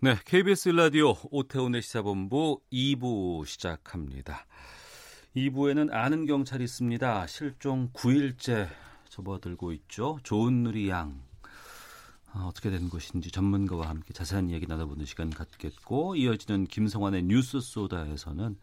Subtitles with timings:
[0.00, 4.46] 네, KBS 라디오 오태훈의 시사본부 2부 시작합니다.
[5.34, 7.26] 2부에는 아는 경찰이 있습니다.
[7.26, 8.68] 실종 9일째
[9.08, 10.20] 접어들고 있죠.
[10.22, 11.20] 조은누리 양.
[12.32, 18.56] 아, 어떻게 된 것인지 전문가와 함께 자세한 이야기 나눠보는 시간 갖겠고 이어지는 김성환의 뉴스 소다에서는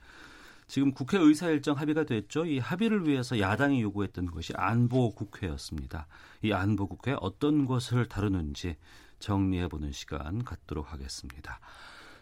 [0.67, 2.45] 지금 국회 의사 일정 합의가 됐죠.
[2.45, 6.07] 이 합의를 위해서 야당이 요구했던 것이 안보 국회였습니다.
[6.43, 8.77] 이 안보 국회 어떤 것을 다루는지
[9.19, 11.59] 정리해보는 시간 갖도록 하겠습니다.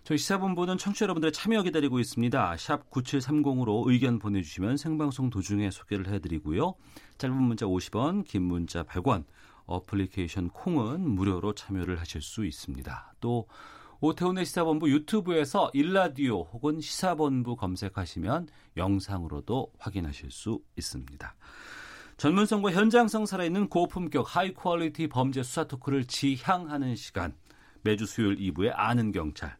[0.03, 2.57] 저희 시사본부는 청취자 여러분들의 참여 기다리고 있습니다.
[2.57, 6.75] 샵 9730으로 의견 보내주시면 생방송 도중에 소개를 해드리고요.
[7.17, 9.23] 짧은 문자 50원, 긴 문자 100원,
[9.65, 13.15] 어플리케이션 콩은 무료로 참여를 하실 수 있습니다.
[13.21, 13.47] 또
[14.01, 21.33] 오태훈의 시사본부 유튜브에서 일라디오 혹은 시사본부 검색하시면 영상으로도 확인하실 수 있습니다.
[22.23, 27.35] 전문성과 현장성 살아있는 고품격 high quality 범죄 수사 토크를 지향하는 시간.
[27.81, 29.57] 매주 수요일 2부에 아는 경찰.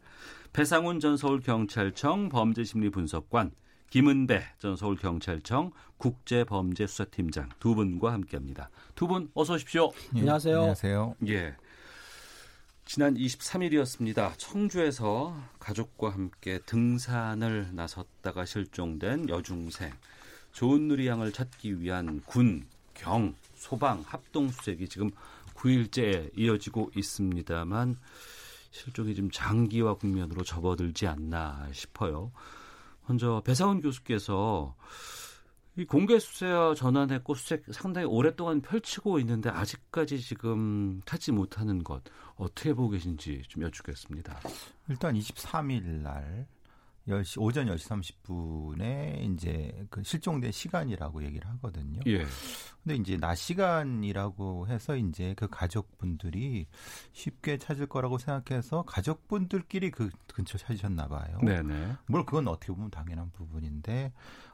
[0.53, 3.51] 배상훈 전 서울경찰청 범죄심리분석관,
[3.89, 8.69] 김은배 전 서울경찰청 국제범죄수사팀장 두 분과 함께합니다.
[8.95, 9.91] 두 분 어서 오십시오.
[10.15, 10.55] 예, 안녕하세요.
[10.55, 11.15] 안녕하세요.
[11.27, 11.57] 예.
[12.85, 14.35] 지난 23일이었습니다.
[14.37, 19.91] 청주에서 가족과 함께 등산을 나섰다가 실종된 여중생
[20.53, 25.09] 조은누리 양을 찾기 위한 군, 경, 소방 합동 수색이 지금
[25.55, 27.97] 9일째 이어지고 있습니다만
[28.71, 32.31] 실종이 좀 장기화 국면으로 접어들지 않나 싶어요.
[33.07, 34.75] 먼저 배상훈 교수께서
[35.75, 42.03] 이 공개 수사 전환했고 수색 상당히 오랫동안 펼치고 있는데 아직까지 지금 찾지 못하는 것
[42.35, 44.39] 어떻게 보고 계신지 좀 여쭙겠습니다.
[44.89, 46.47] 일단 23일 날
[47.07, 51.99] 10시 오전 10시 30분에 이제 그 실종된 시간이라고 얘기를 하거든요.
[52.07, 52.25] 예.
[52.83, 56.67] 근데 이제 낮 시간이라고 해서 이제 그 가족분들이
[57.13, 61.39] 쉽게 찾을 거라고 생각해서 가족분들끼리 그 근처 찾으셨나 봐요.
[61.41, 61.95] 네네.
[62.07, 64.11] 뭘 그건 어떻게 보면 당연한 부분인데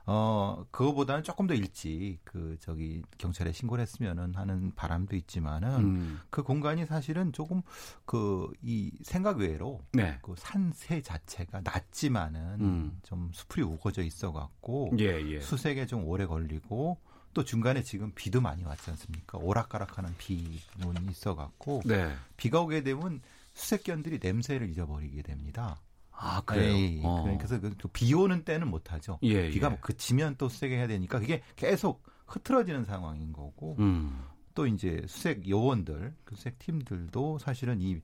[0.09, 6.19] 어 그거보다는 조금 더 일찍 그 저기 경찰에 신고를 했으면은 하는 바람도 있지만은 음.
[6.29, 7.61] 그 공간이 사실은 조금
[8.05, 10.19] 그 이 생각 외로 네.
[10.21, 12.99] 그 산세 자체가 낮지만은 음.
[13.03, 15.39] 좀 수풀이 우거져 있어 갖고 예, 예.
[15.39, 16.97] 수색에 좀 오래 걸리고
[17.33, 19.37] 또 중간에 지금 비도 많이 왔지 않습니까?
[19.37, 22.13] 오락가락하는 비문이 있어 갖고 네.
[22.37, 23.21] 비가 오게 되면
[23.53, 25.79] 수색견들이 냄새를 잊어버리게 됩니다.
[26.21, 26.75] 아, 그래요?
[26.75, 27.37] 예, 어.
[27.37, 29.19] 그래서 그비 오는 때는 못 하죠.
[29.23, 29.69] 예, 비가 예.
[29.69, 34.21] 뭐 그치면 또 수색해야 되니까 그게 계속 흐트러지는 상황인 거고 음.
[34.53, 38.01] 또 이제 수색 요원들, 그 수색 팀들도 사실은 이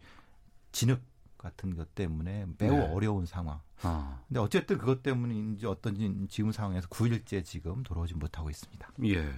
[0.72, 1.02] 진흙
[1.38, 2.94] 같은 것 때문에 매우 네.
[2.94, 3.60] 어려운 상황.
[3.82, 4.22] 아.
[4.28, 8.90] 근데 어쨌든 그것 때문인지 어떤지 지금 상황에서 9일째 지금 돌아오지 못하고 있습니다.
[9.06, 9.30] 예.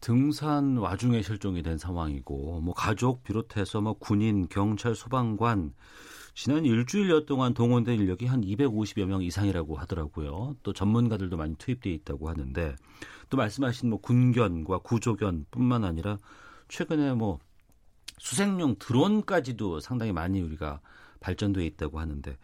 [0.00, 5.74] 등산 와중에 실종이 된 상황이고 뭐 가족 비롯해서 뭐 군인, 경찰, 소방관
[6.40, 10.54] 지난 일주일여 동안 동원된 인력이 한 250여 명 이상이라고 하더라고요.
[10.62, 12.76] 또 전문가들도 많이 투입돼 있다고 하는데
[13.28, 16.16] 또 말씀하신 뭐 군견과 구조견뿐만 아니라
[16.68, 17.40] 최근에 뭐
[18.18, 20.80] 수색용 드론까지도 상당히 많이 우리가
[21.18, 22.38] 발전돼 있다고 하는데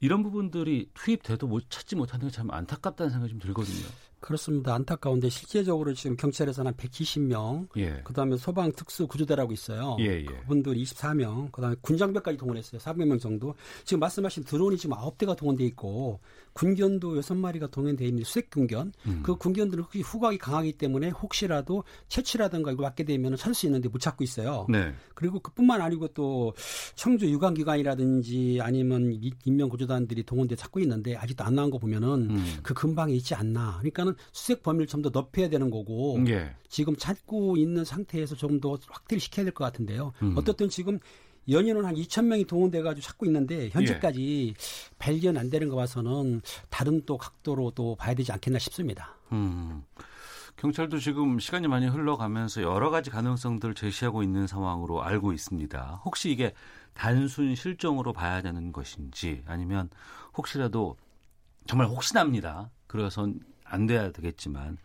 [0.00, 3.88] 이런 부분들이 투입돼도 못 찾지 못하는 게 참 안타깝다는 생각이 좀 들거든요.
[4.20, 4.74] 그렇습니다.
[4.74, 8.02] 안타까운데 실제적으로 지금 경찰에서는 한 120명, 예.
[8.02, 9.96] 그다음에 소방 특수 구조대라고 있어요.
[10.00, 10.24] 예, 예.
[10.24, 12.80] 그분들 24명, 그다음에 군장병까지 동원했어요.
[12.80, 13.54] 400명 정도.
[13.84, 16.20] 지금 말씀하신 드론이 지금 9대가 동원돼 있고
[16.58, 18.92] 군견도 6마리가 동원돼 있는 수색 군견.
[19.06, 19.20] 음.
[19.22, 24.00] 그 군견들은 혹시 후각이 강하기 때문에 혹시라도 채취라든가 이거 맞게 되면 찾을 수 있는데 못
[24.00, 24.66] 찾고 있어요.
[24.68, 24.92] 네.
[25.14, 26.52] 그리고 그뿐만 아니고 또
[26.96, 32.44] 청주 유관기관이라든지 아니면 이- 인명구조단들이 동원돼 찾고 있는데 아직도 안 나온 거 보면은 음.
[32.64, 33.76] 그 근방에 있지 않나.
[33.78, 36.50] 그러니까는 수색 범위를 좀 더 넓혀야 되는 거고 예.
[36.68, 40.12] 지금 찾고 있는 상태에서 좀더 확대를 시켜야 될 것 같은데요.
[40.22, 40.34] 음.
[40.36, 40.98] 어떻든 지금
[41.48, 44.94] 연인은 한 2천 명이 동원돼 가지고 찾고 있는데 현재까지 예.
[44.98, 49.14] 발견 안 되는 거 봐서는 다른 또 각도로 또 봐야 되지 않겠나 싶습니다.
[49.32, 49.82] 음.
[50.56, 56.02] 경찰도 지금 시간이 많이 흘러가면서 여러 가지 가능성들을 제시하고 있는 상황으로 알고 있습니다.
[56.04, 56.52] 혹시 이게
[56.94, 59.88] 단순 실종으로 봐야 되는 것인지 아니면
[60.36, 60.96] 혹시라도
[61.66, 62.70] 정말 혹시납니다.
[62.88, 63.28] 그래서
[63.70, 64.78] 안 돼야 되겠지만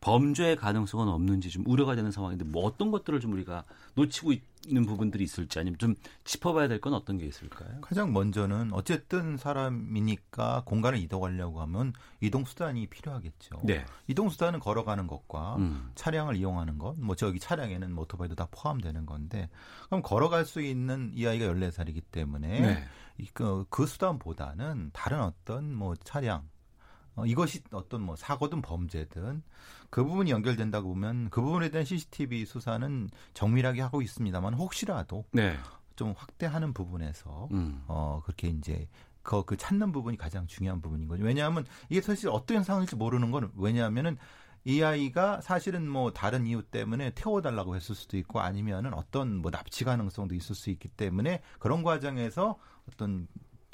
[0.00, 3.64] 범죄의 가능성은 없는지 좀 우려가 되는 상황인데 뭐 어떤 것들을 좀 우리가
[3.94, 4.32] 놓치고
[4.66, 5.94] 있는 부분들이 있을지 아니면 좀
[6.24, 7.80] 짚어봐야 될 건 어떤 게 있을까요?
[7.80, 13.60] 가장 먼저는 어쨌든 사람이니까 공간을 이동하려고 하면 이동 수단이 필요하겠죠.
[13.64, 13.84] 네.
[14.06, 15.90] 이동 수단은 걸어가는 것과 음.
[15.94, 19.48] 차량을 이용하는 것, 뭐 저기 차량에는 모토바이도 다 포함되는 건데
[19.86, 22.84] 그럼 걸어갈 수 있는 이 아이가 14살이기 때문에 네.
[23.18, 26.48] 이 그, 그 수단보다는 다른 어떤 뭐 차량
[27.20, 29.42] 어, 이것이 어떤 뭐 사고든 범죄든
[29.90, 35.56] 그 부분이 연결된다고 보면 그 부분에 대한 CCTV 수사는 정밀하게 하고 있습니다만 혹시라도 네.
[35.96, 37.84] 좀 확대하는 부분에서 음.
[37.86, 38.88] 어 그렇게 이제
[39.22, 41.24] 그, 그 찾는 부분이 가장 중요한 부분인 거죠.
[41.24, 44.16] 왜냐하면 이게 사실 어떤 상황일지 모르는 건 왜냐하면은
[44.64, 49.84] 이 아이가 사실은 뭐 다른 이유 때문에 태워달라고 했을 수도 있고 아니면은 어떤 뭐 납치
[49.84, 52.58] 가능성도 있을 수 있기 때문에 그런 과정에서
[52.88, 53.26] 어떤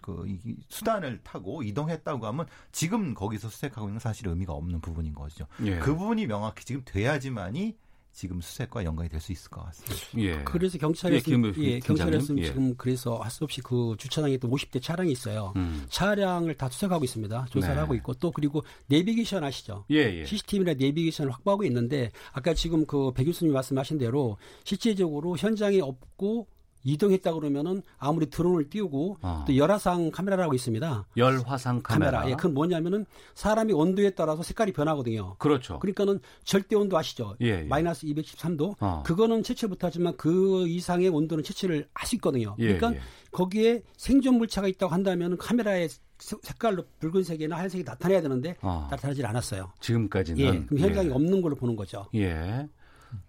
[0.06, 0.38] 그이
[0.68, 5.46] 수단을 타고 이동했다고 하면 지금 거기서 수색하고 있는 사실 의미가 없는 부분인 거죠.
[5.64, 5.78] 예.
[5.78, 7.76] 그 부분이 명확히 지금 돼야지만이
[8.12, 10.18] 지금 수색과 연관이 될 수 있을 것 같습니다.
[10.18, 10.42] 예.
[10.44, 11.80] 그래서 경찰에서 예, 김 예.
[11.80, 12.44] 경찰에서 예.
[12.46, 15.52] 지금 그래서 할 수 없이 그 주차장에 있던 50대 차량이 있어요.
[15.56, 15.84] 음.
[15.90, 17.46] 차량을 다 수색하고 있습니다.
[17.50, 17.80] 조사를 네.
[17.80, 19.84] 하고 있고 또 그리고 내비게이션 아시죠?
[19.90, 20.24] 예, 예.
[20.24, 26.46] CCTV나 내비게이션을 확보하고 있는데 아까 지금 그 배 교수님 말씀하신 대로 실제적으로 현장에 없고
[26.90, 29.44] 이동했다 그러면은 아무리 드론을 띄우고 어.
[29.46, 31.06] 또 열화상 카메라라고 있습니다.
[31.16, 32.12] 열화상 카메라.
[32.20, 32.30] 카메라.
[32.30, 33.04] 예, 그건 뭐냐면은
[33.34, 35.34] 사람이 온도에 따라서 색깔이 변하거든요.
[35.38, 35.80] 그렇죠.
[35.80, 37.34] 그러니까는 절대 온도 아시죠?
[37.42, 37.62] 예, 예.
[37.64, 38.76] 마이너스 213도.
[38.80, 39.02] 어.
[39.04, 42.54] 그거는 채취 못하지만 그 이상의 온도는 채취를 할 수 있거든요.
[42.60, 43.00] 예, 그러니까 예.
[43.32, 45.88] 거기에 생존 물체가 있다고 한다면 카메라의
[46.18, 48.86] 색- 색깔로 붉은색이나 하얀색이 나타내야 되는데 어.
[48.92, 49.72] 나타나질 않았어요.
[49.80, 51.12] 지금까지는 예, 그럼 현장에 예.
[51.12, 52.06] 없는 걸로 보는 거죠.
[52.14, 52.68] 예.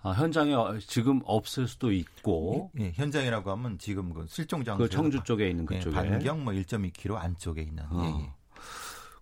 [0.01, 4.89] 아, 현장에 어, 지금 없을 수도 있고 예, 현장이라고 하면 지금 그 실종 장소 그
[4.89, 8.03] 청주 쪽에 있는 그쪽에 반경 뭐 1.2km 안쪽에 있는 어.
[8.03, 8.31] 예, 예.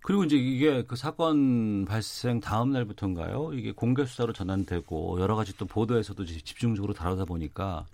[0.06, 3.54] 그리고 이제 이게 그 사건 발생 다음 날부터인가요?
[3.54, 7.86] 이게 공개 수사로 전환되고 여러 가지 또 보도에서도 집중적으로 다루다 보니까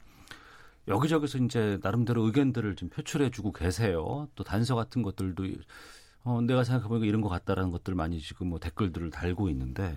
[0.88, 4.28] 여기저기서 이제 나름대로 의견들을 좀 표출해 주고 계세요.
[4.34, 5.44] 또 단서 같은 것들도
[6.24, 9.96] 어, 내가 생각해보니까 이런 것 같다라는 것들 많이 지금 뭐 댓글들을 달고 있는데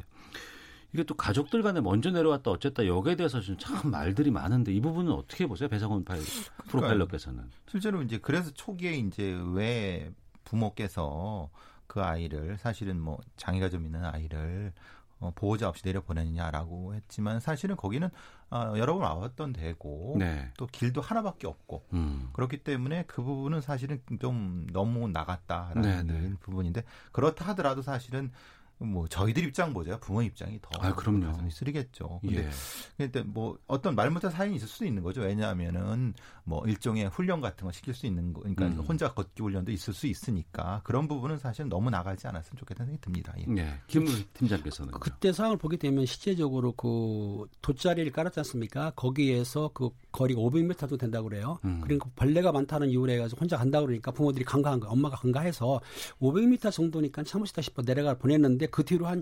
[0.95, 5.45] 이게 또 가족들 간에 먼저 내려왔다 어쨌다 여기에 대해서 좀참 말들이 많은데 이 부분은 어떻게
[5.45, 5.67] 보세요?
[5.67, 6.23] 배상훈 파일
[6.69, 7.51] 프로파일러께서는.
[7.67, 10.09] 실제로 이제 그래서 초기에 이제 왜
[10.45, 11.49] 부모께서
[11.85, 14.71] 그 아이를 사실은 뭐 장애가 좀 있는 아이를
[15.19, 18.09] 어, 보호자 없이 내려 보내느냐라고 했지만 사실은 거기는
[18.49, 20.49] 아, 여러 번 와왔던 데고 네.
[20.55, 22.29] 또 길도 하나밖에 없고 음.
[22.31, 26.33] 그렇기 때문에 그 부분은 사실은 좀 너무 나갔다라는 네, 네.
[26.39, 28.31] 부분인데 그렇다 하더라도 사실은
[28.77, 31.27] 뭐 저희들 입장 보자 부모 입장이 더 아, 그럼요.
[31.27, 32.19] 가슴이 쓰리겠죠.
[32.21, 32.49] 근데 예.
[32.97, 35.21] 근데 뭐 어떤 말 못할 사연이 있을 수도 있는 거죠.
[35.21, 36.13] 왜냐하면은
[36.43, 38.79] 뭐 일종의 훈련 같은 거 시킬 수 있는 거, 그러니까 음.
[38.87, 43.33] 혼자 걷기 훈련도 있을 수 있으니까 그런 부분은 사실 너무 나가지 않았으면 좋겠다는 생각이 듭니다.
[43.39, 43.61] 예.
[43.61, 43.81] 예.
[43.87, 44.91] 김 팀장께서는.
[44.99, 48.91] 그때 상황을 보게 되면 실제적으로 그 돗자리를 깔았지 않습니까?
[48.95, 51.59] 거기에서 그 거리가 500m 정도 된다고 그래요.
[51.63, 51.81] 음.
[51.81, 55.79] 그러니까 벌레가 많다는 이유로 해가지고 혼자 간다 그러니까 부모들이 간과한 거, 엄마가 간과해서
[56.19, 59.21] 500m 정도니까 참으시다 싶어 내려가 보냈는데 그 뒤로 한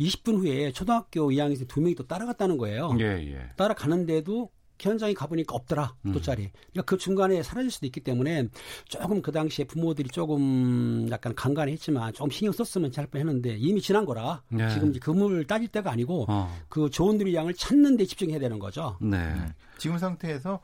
[0.00, 2.96] 20분 후에 초등학교 2학년생 두 명이 또 따라갔다는 거예요.
[2.98, 3.50] 예, 예.
[3.56, 4.50] 따라가는데도
[4.80, 6.12] 현장에 가보니까 없더라 음.
[6.12, 6.50] 돗자리.
[6.72, 8.48] 그러니까 그 중간에 사라질 수도 있기 때문에
[8.88, 14.42] 조금 그 당시에 부모들이 조금 약간 간간했지만 좀 신경 썼으면 잘 뻔했는데 이미 지난 거라
[14.48, 14.68] 네.
[14.70, 16.54] 지금 이제 그물 따질 때가 아니고 어.
[16.68, 18.98] 그 좋은 누리 양을 찾는 데 집중해야 되는 거죠.
[19.00, 19.34] 네.
[19.78, 20.60] 지금 상태에서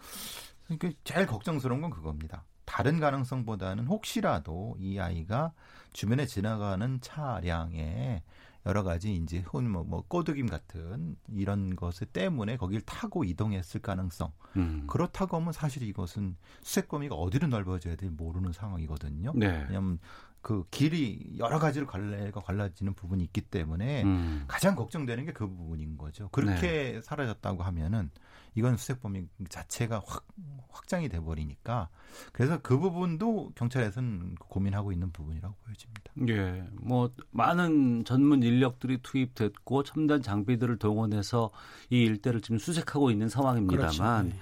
[0.66, 2.44] 그러니까 제일 걱정스러운 건 그겁니다.
[2.70, 5.52] 다른 가능성보다는 혹시라도 이 아이가
[5.92, 8.22] 주변에 지나가는 차량에
[8.64, 14.30] 여러 가지 이제 혹은 뭐, 뭐 꼬드김 같은 이런 것을 때문에 거길 타고 이동했을 가능성.
[14.56, 14.86] 음.
[14.86, 19.32] 그렇다고 하면 사실 이것은 수색 범위가 어디로 넓어져야 될지 모르는 상황이거든요.
[19.34, 19.64] 네.
[19.66, 19.98] 왜냐하면
[20.40, 24.44] 그 길이 여러 가지로 갈래가 갈라지는 부분이 있기 때문에 음.
[24.46, 26.28] 가장 걱정되는 게 그 부분인 거죠.
[26.30, 28.10] 그렇게 사라졌다고 하면은
[28.54, 30.26] 이건 수색 범위 자체가 확
[30.68, 31.88] 확장이 돼 버리니까
[32.32, 36.12] 그래서 그 부분도 경찰에서는 고민하고 있는 부분이라고 보여집니다.
[36.28, 41.50] 예, 뭐 많은 전문 인력들이 투입됐고 첨단 장비들을 동원해서
[41.90, 44.22] 이 일대를 지금 수색하고 있는 상황입니다만 그렇죠.
[44.22, 44.40] 네.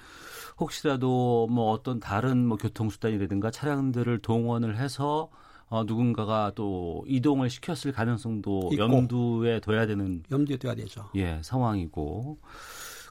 [0.59, 5.29] 혹시라도 뭐 어떤 다른 뭐 교통수단이라든가 차량들을 동원을 해서
[5.67, 8.77] 어, 누군가가 또 이동을 시켰을 가능성도 있고.
[8.77, 11.09] 염두에 둬야 되는 염두에 둬야 되죠.
[11.15, 12.39] 예 상황이고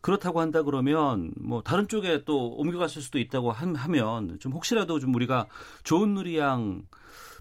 [0.08, 5.48] 그렇다고 한다 그러면 뭐 다른 쪽에 또 옮겨갔을 수도 있다고 하면 좀 혹시라도 좀 우리가
[5.84, 6.84] 좋은 누리양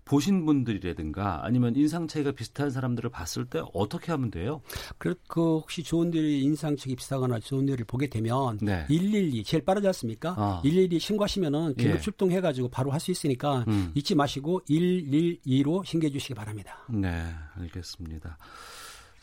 [0.03, 4.61] 보신 분들이라든가 아니면 인상 차이가 비슷한 사람들을 봤을 때 어떻게 하면 돼요?
[4.97, 8.85] 그, 그 혹시 좋은 일이 인상 차이 비슷하거나 좋은 일을 보게 되면 네.
[8.87, 10.35] 112 제일 빠르지 않습니까?
[10.37, 10.61] 아.
[10.61, 12.01] 112 신고하시면은 긴급 예.
[12.01, 13.91] 출동해 가지고 바로 할 수 있으니까 음.
[13.95, 16.79] 잊지 마시고 112로 신고해 주시기 바랍니다.
[16.89, 17.23] 네,
[17.55, 18.37] 알겠습니다.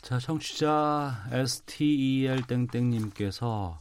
[0.05, 3.79] 자, 청취자 STEL 땡땡님께서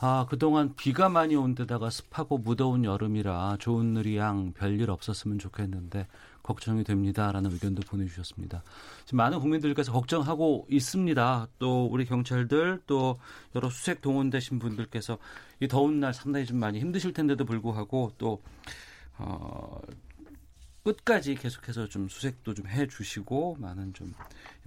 [0.00, 6.08] 아 그동안 비가 많이 온 데다가 습하고 무더운 여름이라 좋은 누리양 별일 없었으면 좋겠는데
[6.42, 8.64] 걱정이 됩니다라는 의견도 보내주셨습니다.
[9.04, 11.46] 지금 많은 국민들께서 걱정하고 있습니다.
[11.60, 13.20] 또 우리 경찰들 또
[13.54, 15.18] 여러 수색 동원되신 분들께서
[15.60, 18.42] 이 더운 날 상당히 좀 많이 힘드실 텐데도 불구하고 또
[19.18, 19.80] 어,
[20.82, 24.14] 끝까지 계속해서 좀 수색도 좀 해주시고 많은 좀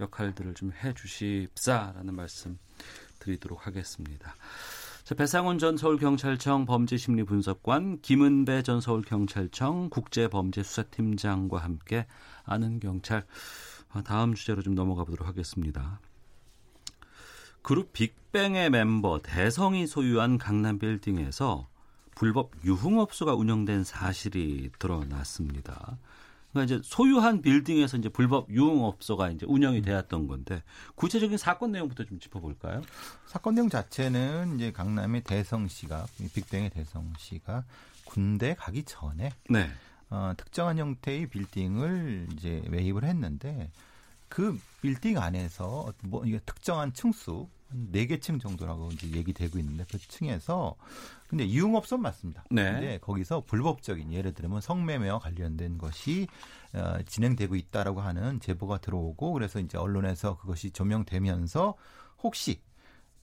[0.00, 2.58] 역할들을 좀 해주십사라는 말씀
[3.18, 4.34] 드리도록 하겠습니다.
[5.04, 12.06] 자, 배상훈 전 서울경찰청 범죄심리분석관, 김은배 전 서울경찰청 국제범죄수사팀장과 함께
[12.44, 13.26] 아는 경찰
[13.90, 16.00] 아, 다음 주제로 좀 넘어가 보도록 하겠습니다.
[17.62, 21.68] 그룹 빅뱅의 멤버 대성이 소유한 강남 빌딩에서
[22.14, 25.98] 불법 유흥업소가 운영된 사실이 드러났습니다.
[26.52, 30.62] 그러니까 이제 소유한 빌딩에서 이제 불법 유흥업소가 이제 운영이 되었던 건데
[30.94, 32.82] 구체적인 사건 내용부터 좀 짚어볼까요?
[33.26, 37.64] 사건 내용 자체는 이제 강남의 대성 씨가 이 빅뱅의 대성 씨가
[38.04, 39.68] 군대 가기 전에 네.
[40.10, 43.70] 어, 특정한 형태의 빌딩을 이제 매입을 했는데
[44.28, 49.98] 그 빌딩 안에서 뭐 이게 특정한 층수 한 4개 층 정도라고 이제 얘기되고 있는데 그
[49.98, 50.76] 층에서
[51.34, 52.44] 근데 유흥업소 맞습니다.
[52.48, 52.72] 네.
[52.72, 56.28] 근데 거기서 불법적인 예를 들면 성매매와 관련된 것이
[56.72, 61.74] 어, 진행되고 있다라고 하는 제보가 들어오고 그래서 이제 언론에서 그것이 조명되면서
[62.22, 62.60] 혹시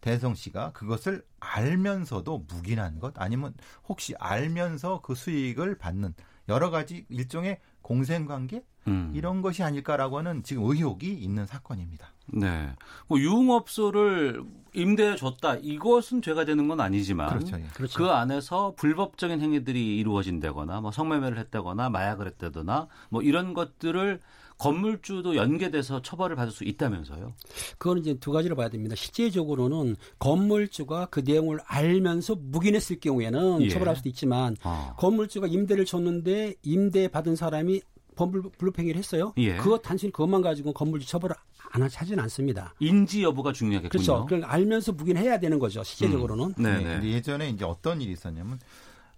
[0.01, 3.53] 대성 씨가 그것을 알면서도 묵인한 것 아니면
[3.87, 6.13] 혹시 알면서 그 수익을 받는
[6.49, 9.11] 여러 가지 일종의 공생관계 음.
[9.13, 12.07] 이런 것이 아닐까라고 하는 지금 의혹이 있는 사건입니다.
[12.27, 12.69] 네.
[13.07, 15.55] 뭐 유흥업소를 임대해 줬다.
[15.55, 17.57] 이것은 죄가 되는 건 아니지만 그렇죠.
[17.57, 17.65] 예.
[17.73, 17.97] 그렇죠.
[17.97, 24.19] 그 안에서 불법적인 행위들이 이루어진다거나 뭐 성매매를 했다거나 마약을 했다거나 뭐 이런 것들을
[24.61, 27.33] 건물주도 연계돼서 처벌을 받을 수 있다면서요.
[27.79, 28.95] 그거는 이제 두 가지로 봐야 됩니다.
[28.95, 33.69] 실제적으로는 건물주가 그 내용을 알면서 묵인했을 경우에는 예.
[33.69, 34.93] 처벌할 수도 있지만 어.
[34.97, 37.81] 건물주가 임대를 줬는데 임대 받은 사람이
[38.15, 39.33] 범불 불법행위를 했어요.
[39.37, 39.55] 예.
[39.55, 41.35] 그거 단순히 그것만 가지고 건물주 처벌을
[41.71, 42.75] 안 하지는 않습니다.
[42.79, 43.89] 인지 여부가 중요하겠군요.
[43.89, 44.25] 그렇죠.
[44.25, 45.83] 그걸 알면서 묵인해야 되는 거죠.
[45.83, 46.53] 실제적으로는.
[46.57, 46.83] 네, 네, 네.
[46.83, 48.59] 근데 예전에 이제 어떤 일이 있었냐면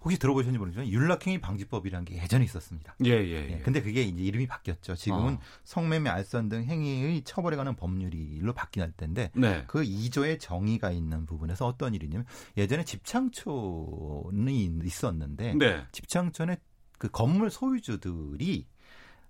[0.04, 2.96] 혹시 들어보셨는지 모르지만 윤락행위 방지법이라는 게 예전에 있었습니다.
[3.06, 3.60] 예, 예, 예, 예.
[3.60, 4.96] 근데 그게 이제 이름이 바뀌었죠.
[4.96, 5.40] 지금은 어.
[5.64, 9.64] 성매매, 알선 등 행위의 처벌에 관한 법률로 바뀌는 때인데 네.
[9.68, 12.26] 그 2조의 정의가 있는 부분에서 어떤 일이냐면
[12.58, 15.86] 예전에 집창촌이 있었는데 네.
[15.92, 16.58] 집창촌의
[17.00, 18.68] 그 건물 소유주들이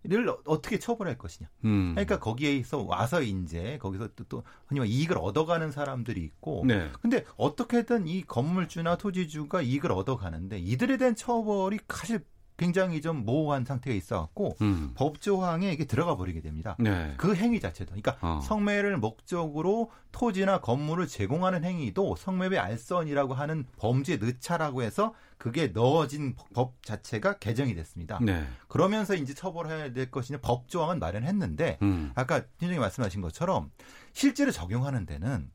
[0.06, 1.50] 를 어떻게 처벌할 것이냐.
[1.64, 1.92] 음.
[1.94, 6.90] 그러니까 거기에서 와서 이제 거기서 또, 또 흔히 말 이익을 얻어가는 사람들이 있고 네.
[7.02, 12.26] 근데 어떻게든 이 건물주나 토지주가 이익을 얻어가는데 이들에 대한 처벌이 사실
[12.64, 14.92] 굉장히 좀 모호한 상태가 있어갖고 음.
[14.96, 16.78] 법 조항에 이게 들어가 버리게 됩니다.
[16.80, 17.14] 네.
[17.18, 18.40] 그 행위 자체도, 그러니까 어.
[18.42, 26.82] 성매매를 목적으로 토지나 건물을 제공하는 행위도 성매매 알선이라고 하는 범죄 넣자라고 해서 그게 넣어진 법
[26.84, 28.20] 자체가 개정이 됐습니다.
[28.22, 28.48] 네.
[28.70, 32.14] 그러면서 이제 처벌해야 될 것이냐 법 조항은 마련했는데 음.
[32.16, 33.72] 아까 팀장님 말씀하신 것처럼
[34.14, 35.52] 실제로 적용하는 데는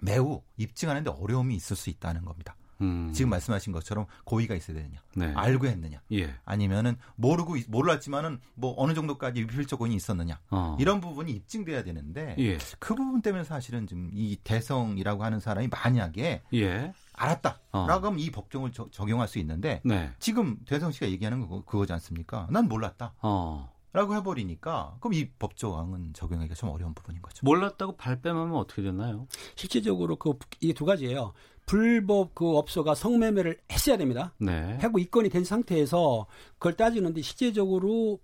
[0.00, 2.56] 매우 입증하는 데 어려움이 있을 수 있다는 겁니다.
[2.80, 3.10] 음.
[3.12, 5.32] 지금 말씀하신 것처럼 고의가 있어야 되느냐, 네.
[5.34, 6.34] 알고 했느냐, 예.
[6.44, 10.76] 아니면은 모르고 있- 몰랐지만은 뭐 어느 정도까지 위필적 원인이 있었느냐 어.
[10.78, 12.58] 이런 부분이 입증돼야 되는데 예.
[12.78, 16.92] 그 부분 때문에 사실은 지금 이 대성이라고 하는 사람이 만약에 예.
[17.14, 17.86] 알았다라고 어.
[17.86, 20.10] 하면 이 법정을 저- 적용할 수 있는데 네.
[20.20, 22.46] 지금 대성 씨가 얘기하는 거 그거지 않습니까?
[22.50, 23.14] 난 몰랐다.
[23.22, 23.72] 어.
[23.94, 27.40] 라고 해버리니까 그럼 이 법조항은 적용하기가 좀 어려운 부분인 거죠.
[27.42, 29.26] 몰랐다고 발뺌하면 어떻게 되나요?
[29.56, 31.32] 실제적으로 그 이게 두 가지예요.
[31.68, 34.32] 불법 그 업소가 성매매를 했어야 됩니다.
[34.38, 34.78] 네.
[34.82, 38.18] 해고 입건이 된 상태에서 그걸 따지는데 실제적으로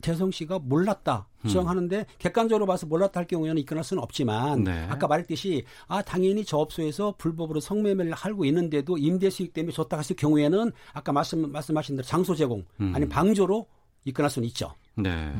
[0.00, 1.48] 재성 씨가 몰랐다 음.
[1.48, 4.86] 주장하는데 객관적으로 봐서 몰랐다 할 경우에는 입건할 수는 없지만 네.
[4.88, 10.14] 아까 말했듯이 아 당연히 저 업소에서 불법으로 성매매를 하고 있는데도 임대 수익 때문에 줬다 했을
[10.14, 12.92] 경우에는 아까 말씀 말씀하신 대로 장소 제공 음.
[12.94, 13.66] 아니면 방조로
[14.04, 14.72] 입건할 수는 있죠.
[14.94, 15.34] 네.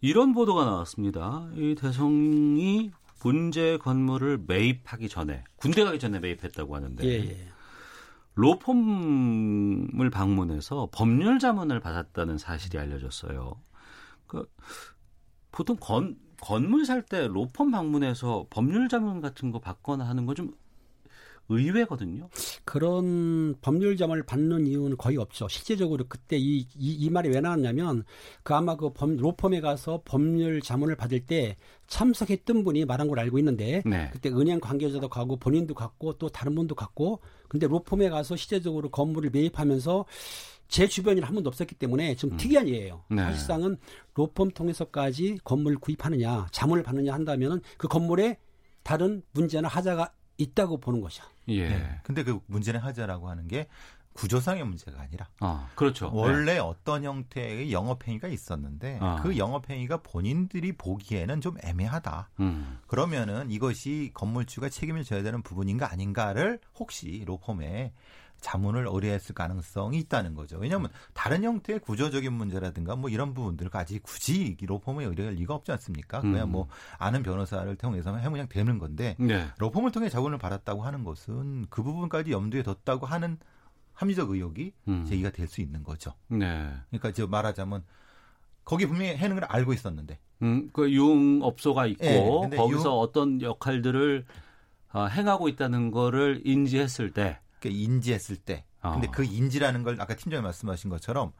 [0.00, 1.46] 이런 보도가 나왔습니다.
[1.56, 2.90] 이 대성이
[3.24, 7.48] 본제 건물을 매입하기 전에 군대 가기 전에 매입했다고 하는데 예, 예.
[8.34, 13.58] 로펌을 방문해서 법률 자문을 받았다는 사실이 알려졌어요.
[14.26, 14.46] 그
[15.52, 20.52] 보통 건 건물 살 때 로펌 방문해서 법률 자문 같은 거 받거나 하는 거 좀
[21.48, 22.28] 의외거든요.
[22.64, 25.48] 그런 법률점을 받는 이유는 거의 없죠.
[25.48, 28.04] 실제적으로 그때 이, 이, 이 말이 왜 나왔냐면
[28.42, 33.38] 그 아마 그 법, 로펌에 가서 법률 자문을 받을 때 참석했던 분이 말한 걸 알고
[33.38, 34.08] 있는데 네.
[34.12, 39.30] 그때 은행 관계자도 가고 본인도 갔고 또 다른 분도 갔고 근데 로펌에 가서 실제적으로 건물을
[39.30, 40.06] 매입하면서
[40.68, 43.04] 제 주변에는 한 번도 없었기 때문에 좀 특이한 예예요.
[43.10, 43.22] 네.
[43.22, 43.76] 사실상은
[44.14, 48.38] 로펌 통해서까지 건물을 구입하느냐 자문을 받느냐 한다면은 그 건물에
[48.82, 51.24] 다른 문제나 하자가 있다고 보는 거죠.
[51.48, 51.68] 예.
[51.68, 52.00] 네.
[52.02, 53.66] 근데 그 문제는 하자라고 하는 게
[54.14, 56.10] 구조상의 문제가 아니라 아, 그렇죠.
[56.12, 59.20] 원래 어떤 형태의 영업행위가 있었는데 아.
[59.22, 62.30] 그 영업행위가 본인들이 보기에는 좀 애매하다.
[62.38, 62.44] 네.
[62.44, 62.78] 음.
[62.86, 67.92] 그러면은 이것이 건물주가 책임을 져야 되는 부분인가 아닌가를 혹시 로펌에
[68.44, 70.58] 자문을 의뢰했을 가능성이 있다는 거죠.
[70.58, 76.20] 왜냐하면 다른 형태의 구조적인 문제라든가 뭐 이런 부분들까지 굳이 이 로펌에 의뢰할 리가 없지 않습니까?
[76.20, 76.52] 그냥 음.
[76.52, 79.46] 뭐 아는 변호사를 통해서 해무냥 되는 건데 네.
[79.58, 83.38] 로펌을 통해 자문을 받았다고 하는 것은 그 부분까지 염두에 뒀다고 하는
[83.94, 85.04] 합리적 의혹이 음.
[85.08, 86.12] 제기가 될 수 있는 거죠.
[86.28, 86.70] 네.
[86.90, 87.82] 그러니까 저 말하자면
[88.64, 93.40] 거기 분명히 해는 걸 알고 있었는데 음, 그 융업소가 있고 예, 근데 거기서 융- 어떤
[93.40, 94.24] 역할들을
[94.92, 97.38] 어, 행하고 있다는 거를 인지했을 때그
[97.70, 99.10] 인지했을 때 근데 어.
[99.10, 101.32] 그 인지라는 걸 아까 팀장님 말씀하신 것처럼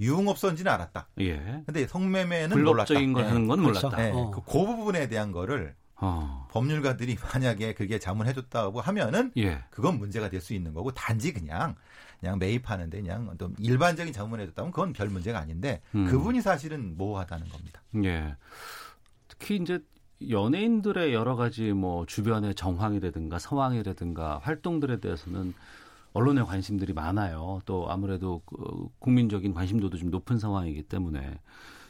[0.00, 1.08] 유흥업소인지는 알았다.
[1.20, 1.62] 예.
[1.66, 3.28] 근데 성매매는 불법적인 몰랐다.
[3.28, 3.88] 걸 하는 건 그렇죠.
[3.88, 4.02] 몰랐다.
[4.02, 4.12] 네.
[4.14, 4.30] 어.
[4.30, 6.48] 그, 그 부분에 대한 거를 어.
[6.50, 9.64] 법률가들이 만약에 그게 자문해줬다고 하면은 예.
[9.70, 11.74] 그건 문제가 될 수 있는 거고 단지 그냥
[12.20, 16.06] 그냥 매입하는데 그냥 어떤 일반적인 자문해줬다면 그건 별 문제가 아닌데 음.
[16.06, 17.82] 그분이 사실은 모호하다는 겁니다.
[18.04, 18.36] 예.
[19.28, 19.80] 특히 이제
[20.30, 25.54] 연예인들의 여러 가지 뭐 주변의 정황이라든가 상황이라든가 활동들에 대해서는
[26.12, 27.60] 언론의 관심들이 많아요.
[27.64, 31.38] 또 아무래도 그 국민적인 관심도도 좀 높은 상황이기 때문에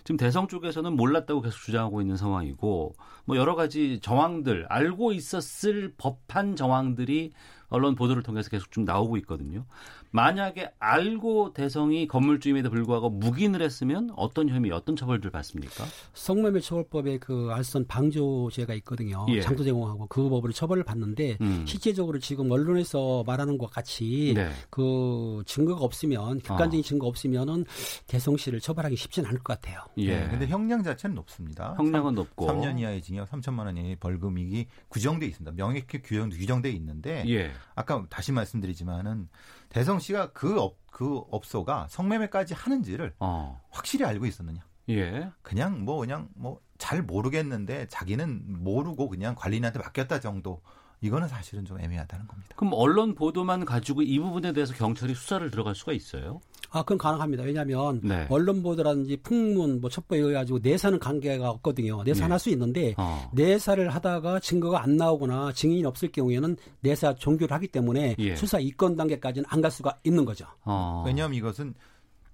[0.04, 6.56] 지금 대성 쪽에서는 몰랐다고 계속 주장하고 있는 상황이고 뭐 여러 가지 정황들 알고 있었을 법한
[6.56, 7.32] 정황들이
[7.68, 9.64] 언론 보도를 통해서 계속 좀 나오고 있거든요.
[10.12, 15.84] 만약에 알고 대성이 건물주임에도 불구하고 묵인을 했으면 어떤 혐의, 어떤 처벌들 받습니까?
[16.12, 19.24] 성매매 처벌법에 그 알선 방조죄가 있거든요.
[19.30, 19.40] 예.
[19.40, 21.64] 장소 제공하고 그 법으로 처벌을 받는데 음.
[21.66, 24.50] 실제적으로 지금 언론에서 말하는 것 같이 네.
[24.68, 27.64] 그 증거가 없으면 객관적인 증거 없으면은
[28.06, 29.80] 대성 씨를 처벌하기 쉽지는 않을 것 같아요.
[29.96, 30.20] 예.
[30.20, 31.74] 네, 근데 형량 자체는 높습니다.
[31.78, 35.56] 형량은 높고 3년 이하의 징역 3천만 원 이하의 벌금이 규정돼 있습니다.
[35.56, 37.50] 명확히 규정 규정돼 있는데 예.
[37.74, 39.28] 아까 다시 말씀드리지만은
[39.72, 43.60] 대성 씨가 그 업, 그 업소가 성매매까지 하는지를 어.
[43.70, 44.60] 확실히 알고 있었느냐?
[44.90, 45.30] 예.
[45.42, 50.62] 그냥 뭐 그냥 뭐 잘 모르겠는데 자기는 모르고 그냥 관리인한테 맡겼다 정도.
[51.00, 52.50] 이거는 사실은 좀 애매하다는 겁니다.
[52.56, 56.40] 그럼 언론 보도만 가지고 이 부분에 대해서 경찰이 수사를 들어갈 수가 있어요?
[56.72, 57.44] 아, 그건 가능합니다.
[57.44, 58.26] 왜냐하면 네.
[58.28, 62.02] 언론 보도라든지 풍문, 뭐 첩보에 의해 가지고 내사는 관계가 없거든요.
[62.02, 62.32] 내사는 네.
[62.32, 63.30] 할수 있는데 어.
[63.32, 68.36] 내사를 하다가 증거가 안 나오거나 증인이 없을 경우에는 내사 종결을 하기 때문에 예.
[68.36, 70.44] 수사 이건 단계까지는 안 갈 수가 있는 거죠.
[70.64, 71.04] 어.
[71.06, 71.74] 왜냐하면 이것은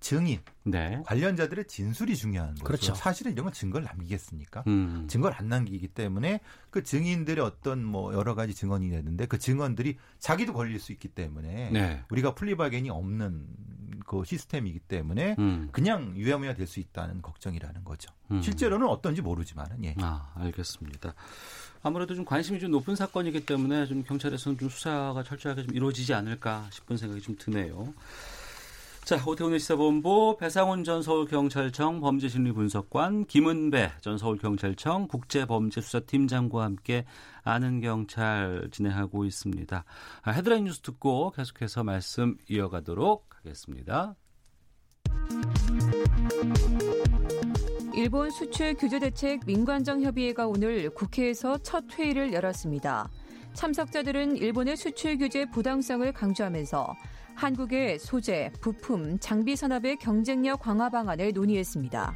[0.01, 1.03] 증인, 네.
[1.05, 2.65] 관련자들의 진술이 중요한 거죠.
[2.65, 2.95] 그렇죠.
[2.95, 4.65] 사실은 이런 건 증거를 남기겠습니까?
[4.67, 5.07] 음.
[5.09, 10.53] 증거를 안 남기기 때문에 그 증인들의 어떤 뭐 여러 가지 증언이 되는데 그 증언들이 자기도
[10.53, 12.03] 걸릴 수 있기 때문에 네.
[12.11, 13.45] 우리가 플리바겐이 없는
[14.07, 15.69] 그 시스템이기 때문에 음.
[15.73, 18.13] 그냥 유야무야 될 수 있다는 걱정이라는 거죠.
[18.31, 18.43] 음.
[18.43, 19.95] 실제로는 어떤지 모르지만은 예.
[20.01, 21.15] 아, 알겠습니다.
[21.83, 26.67] 아무래도 좀 관심이 좀 높은 사건이기 때문에 좀 경찰에서는 좀 수사가 철저하게 좀 이루어지지 않을까
[26.71, 27.95] 싶은 생각이 좀 드네요.
[29.05, 37.07] 자, 오태훈의 시사본부 배상훈 전 서울경찰청 범죄심리분석관 김은배 전 서울경찰청 국제범죄수사팀장과 함께
[37.49, 39.85] 아는 경찰 진행하고 있습니다.
[40.23, 44.15] 아, 헤드라인 뉴스 듣고 계속해서 말씀 이어가도록 하겠습니다.
[47.95, 53.09] 일본 수출 규제 대책 민관정 협의회가 오늘 국회에서 첫 회의를 열었습니다.
[53.55, 56.95] 참석자들은 일본의 수출 규제 부당성을 강조하면서
[57.35, 62.15] 한국의 소재, 부품, 장비 산업의 경쟁력 강화 방안을 논의했습니다.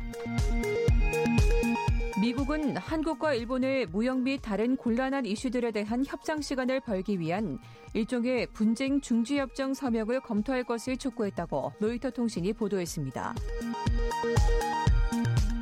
[2.23, 7.59] 미국은 한국과 일본의 무역 및 다른 곤란한 이슈들에 대한 협상 시간을 벌기 위한
[7.95, 13.35] 일종의 분쟁 중지 협정 서명을 검토할 것을 촉구했다고 로이터 통신이 보도했습니다.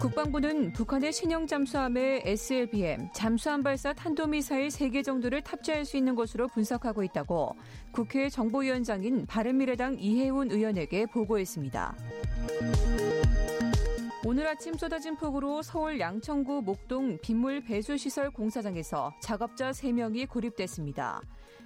[0.00, 7.02] 국방부는 북한의 신형 잠수함의 SLBM 잠수함 발사 탄도미사일 3개 정도를 탑재할 수 있는 것으로 분석하고
[7.04, 7.56] 있다고
[7.90, 11.96] 국회 정보위원장인 바른미래당 이해훈 의원에게 보고했습니다.
[14.22, 21.22] 오늘 아침 쏟아진 폭우로 서울 양천구 목동 빗물 배수시설 공사장에서 작업자 3명이 고립됐습니다.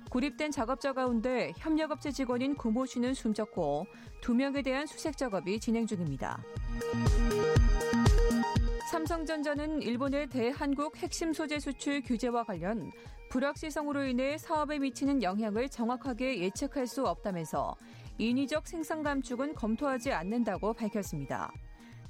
[0.09, 3.87] 고립된 작업자 가운데 협력업체 직원인 구모 씨는 숨졌고
[4.23, 6.41] 2명에 대한 수색 작업이 진행 중입니다.
[8.93, 12.93] 삼성전자는 일본의 대한국 핵심 소재 수출 규제와 관련
[13.31, 17.75] 불확실성으로 인해 사업에 미치는 영향을 정확하게 예측할 수 없다면서
[18.19, 21.51] 인위적 생산 감축은 검토하지 않는다고 밝혔습니다.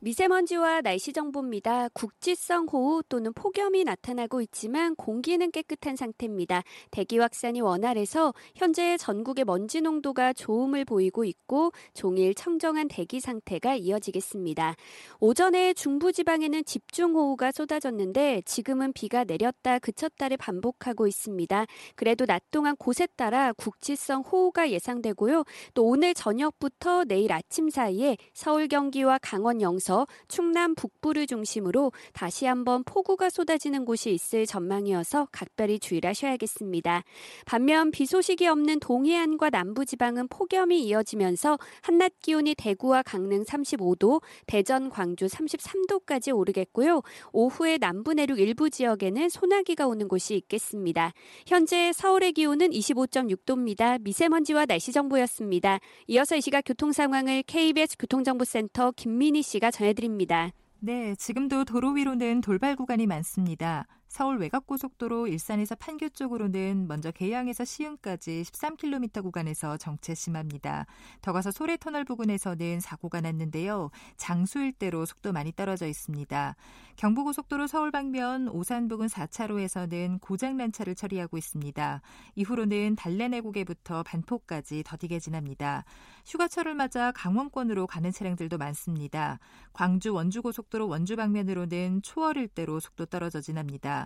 [0.00, 1.88] 미세먼지와 날씨 정보입니다.
[1.94, 6.62] 국지성 호우 또는 폭염이 나타나고 있지만 공기는 깨끗한 상태입니다.
[6.90, 14.76] 대기 확산이 원활해서 현재 전국의 먼지 농도가 좋음을 보이고 있고 종일 청정한 대기 상태가 이어지겠습니다.
[15.18, 21.64] 오전에 중부 지방에는 집중 호우가 쏟아졌는데 지금은 비가 내렸다 그쳤다를 반복하고 있습니다.
[21.94, 25.44] 그래도 낮 동안 곳에 따라 국지성 호우가 예상되고요.
[25.72, 32.46] 또 오늘 저녁부터 내일 아침 사이에 서울 경기와 강원 영서 이어서 충남 북부를 중심으로 다시
[32.46, 37.04] 한번 폭우가 쏟아지는 곳이 있을 전망이어서 각별히 주의를 하셔야겠습니다.
[37.46, 45.26] 반면 비 소식이 없는 동해안과 남부지방은 폭염이 이어지면서 한낮 기온이 대구와 강릉 35도, 대전, 광주
[45.26, 47.02] 33도까지 오르겠고요.
[47.32, 51.12] 오후에 남부 내륙 일부 지역에는 소나기가 오는 곳이 있겠습니다.
[51.46, 54.00] 현재 서울의 기온은 25.6도입니다.
[54.02, 55.78] 미세먼지와 날씨 정보였습니다.
[56.08, 60.50] 이어서 이 시각 교통 상황을 KBS 교통정보센터 김민희 씨가 전해드립니다.
[60.80, 63.86] 네, 지금도 도로 위로는 돌발 구간이 많습니다.
[64.16, 70.86] 서울 외곽고속도로 일산에서 판교 쪽으로는 먼저 계양에서 시흥까지 13km 구간에서 정체 심합니다.
[71.20, 73.90] 더 가서 소래터널 부근에서는 사고가 났는데요.
[74.16, 76.56] 장수 일대로 속도 많이 떨어져 있습니다.
[76.96, 82.00] 경부고속도로 서울 방면 오산 부근 4차로에서는 고장난 차를 처리하고 있습니다.
[82.36, 85.84] 이후로는 달래내고개부터 반포까지 더디게 지납니다.
[86.24, 89.40] 휴가철을 맞아 강원권으로 가는 차량들도 많습니다.
[89.74, 94.05] 광주 원주고속도로 원주 방면으로는 초월 일대로 속도 떨어져 지납니다.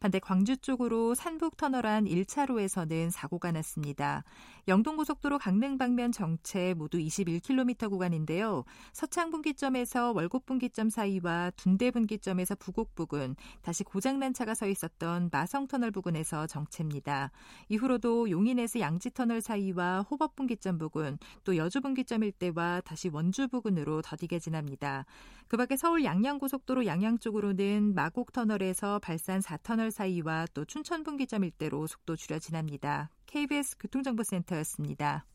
[0.00, 4.22] 반대 광주 쪽으로 산북 터널 안 1차로에서는 사고가 났습니다.
[4.68, 8.64] 영동고속도로 강릉 방면 정체 모두 21km 구간인데요.
[8.92, 15.66] 서창 분기점에서 월곡 분기점 사이와 둔대 분기점에서 부곡 부근, 다시 고장난 차가 서 있었던 마성
[15.66, 17.32] 터널 부근에서 정체입니다.
[17.68, 24.02] 이후로도 용인에서 양지 터널 사이와 호법 분기점 부근, 또 여주 분기점 일대와 다시 원주 부근으로
[24.02, 25.06] 더디게 지납니다.
[25.48, 31.44] 그 밖에 서울 양양 고속도로 양양 쪽으로는 마곡 터널에서 발산 4터널 사이와 또 춘천 분기점
[31.44, 33.10] 일대로 속도 줄여 지납니다.
[33.26, 35.26] KBS 교통정보센터였습니다.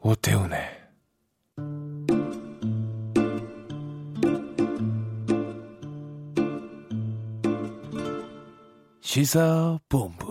[0.00, 0.78] 오태훈의
[9.00, 10.27] 시사본부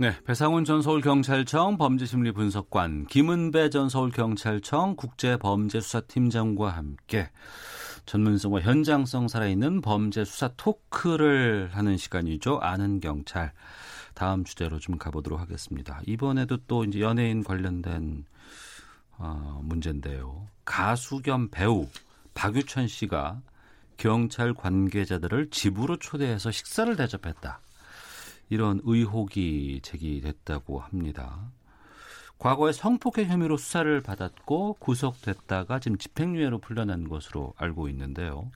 [0.00, 7.28] 네, 배상훈 전 서울경찰청 범죄심리분석관, 김은배 전 서울경찰청 국제범죄수사팀장과 함께
[8.06, 12.60] 전문성과 현장성 살아있는 범죄수사 토크를 하는 시간이죠.
[12.62, 13.52] 아는 경찰.
[14.14, 16.00] 다음 주제로 좀 가보도록 하겠습니다.
[16.06, 18.24] 이번에도 또 이제 연예인 관련된
[19.16, 20.46] 어, 문제인데요.
[20.64, 21.88] 가수 겸 배우
[22.34, 23.40] 박유천 씨가
[23.96, 27.60] 경찰 관계자들을 집으로 초대해서 식사를 대접했다.
[28.48, 31.50] 이런 의혹이 제기됐다고 합니다.
[32.38, 38.50] 과거에 성폭행 혐의로 수사를 받았고 구속됐다가 지금 집행유예로 풀려난 것으로 알고 있는데요.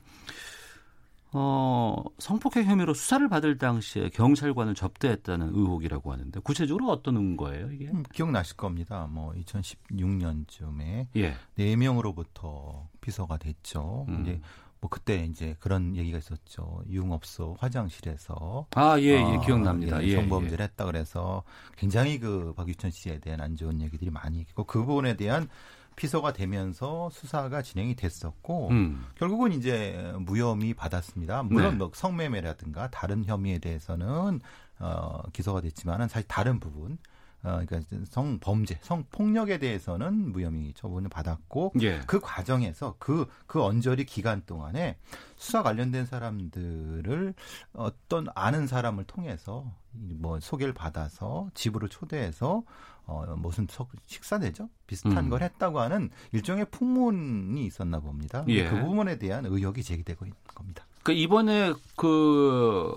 [1.34, 7.88] 어, 성폭행 혐의로 수사를 받을 당시에 경찰관을 접대했다는 의혹이라고 하는데 구체적으로 어떤 거예요, 이게?
[7.88, 9.08] 음, 기억나실 겁니다.
[9.10, 11.34] 뭐 2016년쯤에 예.
[11.58, 14.04] 4명으로부터 피서가 됐죠.
[14.08, 14.20] 음.
[14.20, 14.40] 이제
[14.82, 16.82] 뭐 그때 이제 그런 얘기가 있었죠.
[16.90, 20.02] 유흥업소 화장실에서 아 예 예 예, 어, 기억납니다.
[20.04, 20.64] 예, 성범죄를 예.
[20.64, 21.44] 했다 그래서
[21.78, 25.48] 굉장히 그 박유천 씨에 대한 안 좋은 얘기들이 많이 있고 그 부분에 대한
[25.94, 29.06] 피서가 되면서 수사가 진행이 됐었고 음.
[29.14, 31.44] 결국은 이제 무혐의 받았습니다.
[31.44, 31.76] 물론 네.
[31.76, 34.40] 뭐 성매매라든가 다른 혐의에 대해서는
[34.80, 36.98] 어, 기소가 됐지만은 사실 다른 부분
[37.44, 42.00] 어, 그러니까 성범죄, 성폭력에 대해서는 무혐의 처분을 받았고 예.
[42.06, 44.96] 그 과정에서 그, 그 언저리 기간 동안에
[45.36, 47.34] 수사 관련된 사람들을
[47.72, 52.62] 어떤 아는 사람을 통해서 뭐 소개를 받아서 집으로 초대해서
[53.06, 53.66] 어, 무슨
[54.06, 54.68] 식사 대죠?
[54.86, 55.28] 비슷한 음.
[55.28, 58.44] 걸 했다고 하는 일종의 풍문이 있었나 봅니다.
[58.46, 58.68] 예.
[58.68, 60.86] 그 부분에 대한 의혹이 제기되고 있는 겁니다.
[61.02, 62.94] 그 이번에 그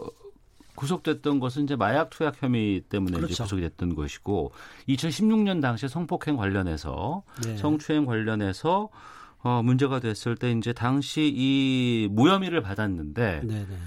[0.75, 3.33] 구속됐던 것은 이제 마약 투약 혐의 때문에 그렇죠.
[3.33, 4.51] 이제 구속이 됐던 것이고
[4.89, 7.57] 2016년 당시에 성폭행 관련해서 네.
[7.57, 8.89] 성추행 관련해서
[9.39, 13.77] 어 문제가 됐을 때 이제 당시 이 무혐의를 받았는데 네, 네.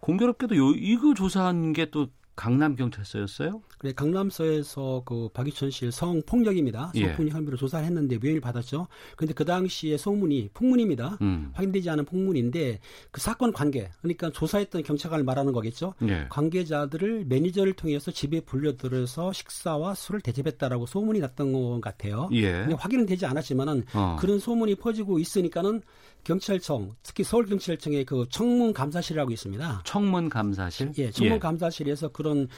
[0.00, 2.08] 공교롭게도 요 이거 조사한 게 또
[2.40, 3.60] 강남 경찰서였어요?
[3.76, 6.90] 그래 강남서에서 그 박유천 씨의 성폭력입니다.
[6.94, 7.08] 예.
[7.08, 8.86] 성폭력 혐의로 조사를 했는데 무혐의 받았죠.
[9.14, 11.18] 그런데 그 당시에 소문이 풍문입니다.
[11.20, 11.50] 음.
[11.52, 15.92] 확인되지 않은 풍문인데 그 사건 관계 그러니까 조사했던 경찰관을 말하는 거겠죠.
[16.08, 16.28] 예.
[16.30, 22.30] 관계자들을 매니저를 통해서 집에 불려들어서 식사와 술을 대접했다라고 소문이 났던 것 같아요.
[22.32, 22.52] 예.
[22.52, 24.16] 근데 확인은 되지 않았지만은 어.
[24.18, 25.82] 그런 소문이 퍼지고 있으니까는
[26.24, 29.82] 경찰청 특히 서울 경찰청의 그 청문 감사실이라고 있습니다.
[29.84, 30.92] 청문 감사실?
[30.98, 32.48] 예, 청문 감사실에서 그런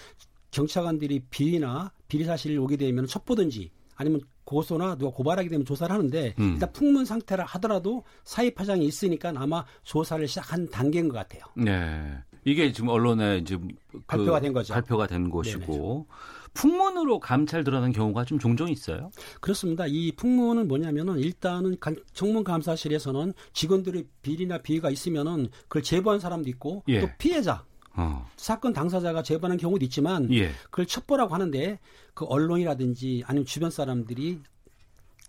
[0.50, 6.52] 경찰관들이 비리나 비리 사실이 오게 되면 첩보든지 아니면 고소나 누가 고발하게 되면 조사를 하는데 음.
[6.54, 11.42] 일단 풍문 상태라 하더라도 사회 파장이 있으니까 아마 조사를 시작한 단계인 것 같아요.
[11.56, 12.18] 네.
[12.44, 14.74] 이게 지금 언론에 이제 그 발표가 된 거죠.
[14.74, 16.06] 발표가 된 것이고
[16.54, 19.10] 풍문으로 감찰 드러나는 경우가 좀 종종 있어요.
[19.40, 19.86] 그렇습니다.
[19.86, 26.82] 이 풍문은 뭐냐면은 일단은 간- 청문 감사실에서는 직원들의 비리나 비위가 있으면은 그걸 제보한 사람도 있고
[26.88, 27.00] 예.
[27.00, 28.26] 또 피해자 어.
[28.36, 30.50] 사건 당사자가 제보하는 경우도 있지만 예.
[30.64, 31.78] 그걸 첩보라고 하는데
[32.14, 34.40] 그 언론이라든지 아니면 주변 사람들이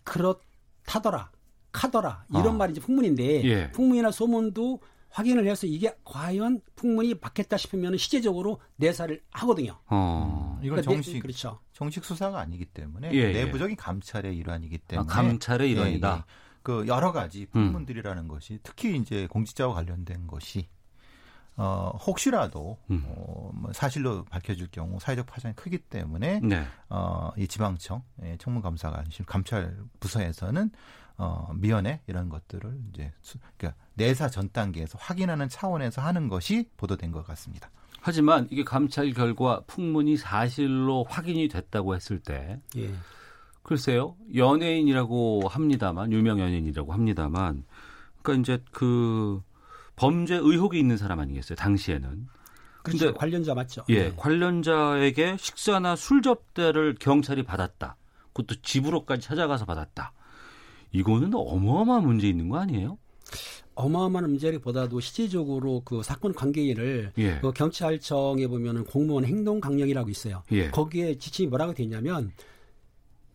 [0.03, 1.31] 그렇다더라
[1.71, 2.53] 카더라 이런 어.
[2.53, 3.71] 말이 이제 풍문인데 예.
[3.71, 4.79] 풍문이나 소문도
[5.13, 9.79] 확인을 해서 이게 과연 풍문이 맞겠다 싶으면 시제적으로 내사를 하거든요.
[9.87, 10.57] 어.
[10.63, 11.59] 이건 그러니까 내- 정식 그렇죠.
[11.71, 13.33] 정식 수사가 아니기 때문에 예, 예.
[13.45, 16.15] 내부적인 감찰의 일환이기 아, 때문에 감찰의 예, 일환이다.
[16.17, 16.23] 예.
[16.63, 17.65] 그 여러 가지 음.
[17.67, 20.67] 풍문들이라는 것이 특히 이제 공직자와 관련된 것이
[21.55, 23.03] 어 혹시라도 음.
[23.05, 26.65] 어, 뭐 사실로 밝혀질 경우 사회적 파장이 크기 때문에 네.
[26.89, 30.71] 어 이 지방청 예, 청문감사관실 감찰 부서에서는
[31.17, 37.11] 어 미연에 이런 것들을 이제 수, 그러니까 내사 전 단계에서 확인하는 차원에서 하는 것이 보도된
[37.11, 37.69] 것 같습니다.
[38.01, 42.93] 하지만 이게 감찰 결과 풍문이 사실로 확인이 됐다고 했을 때 예.
[43.61, 47.63] 글쎄요 연예인이라고 합니다만 유명 연예인이라고 합니다만
[48.21, 49.41] 그러니까 이제 그
[49.95, 52.27] 범죄 의혹이 있는 사람 아니겠어요 당시에는
[52.81, 53.05] 그렇죠.
[53.05, 53.85] 근데- 관련자 맞죠.
[53.89, 54.13] 예 네.
[54.17, 57.95] 관련자에게 식사나 술 접대를 경찰이 받았다
[58.33, 60.11] 그것도 집으로까지 찾아가서 받았다
[60.93, 62.97] 이거는 어마어마한 문제 있는 거 아니에요?
[63.75, 67.39] 어마어마한 문제보다도 실질적으로 그 사건 관계인을 예.
[67.39, 70.43] 그 경찰청에 보면은 공무원 행동 강령이라고 있어요.
[70.51, 70.69] 예.
[70.69, 72.31] 거기에 지침이 뭐라고 돼 있냐면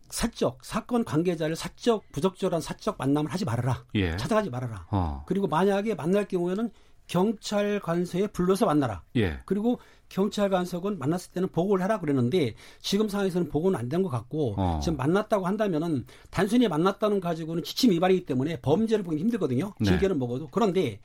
[0.09, 3.85] 사적 사건 관계자를 사적 부적절한 사적 만남을 하지 말아라.
[3.95, 4.15] 예.
[4.17, 4.87] 찾아가지 말아라.
[4.91, 5.23] 어.
[5.27, 6.71] 그리고 만약에 만날 경우에는
[7.09, 9.03] 경찰 관서에 불러서 만나라.
[9.17, 9.39] 예.
[9.45, 14.53] 그리고 경찰 관석은 만났을 때는 보고를 하라 그랬는데 지금 상황에서는 보고는 안 된 것 같고
[14.57, 14.79] 어.
[14.81, 19.73] 지금 만났다고 한다면은 단순히 만났다는 가지고는 지침 위반이기 때문에 범죄를 보기 힘들거든요.
[19.79, 19.85] 네.
[19.85, 20.99] 징계는 먹어도 그런데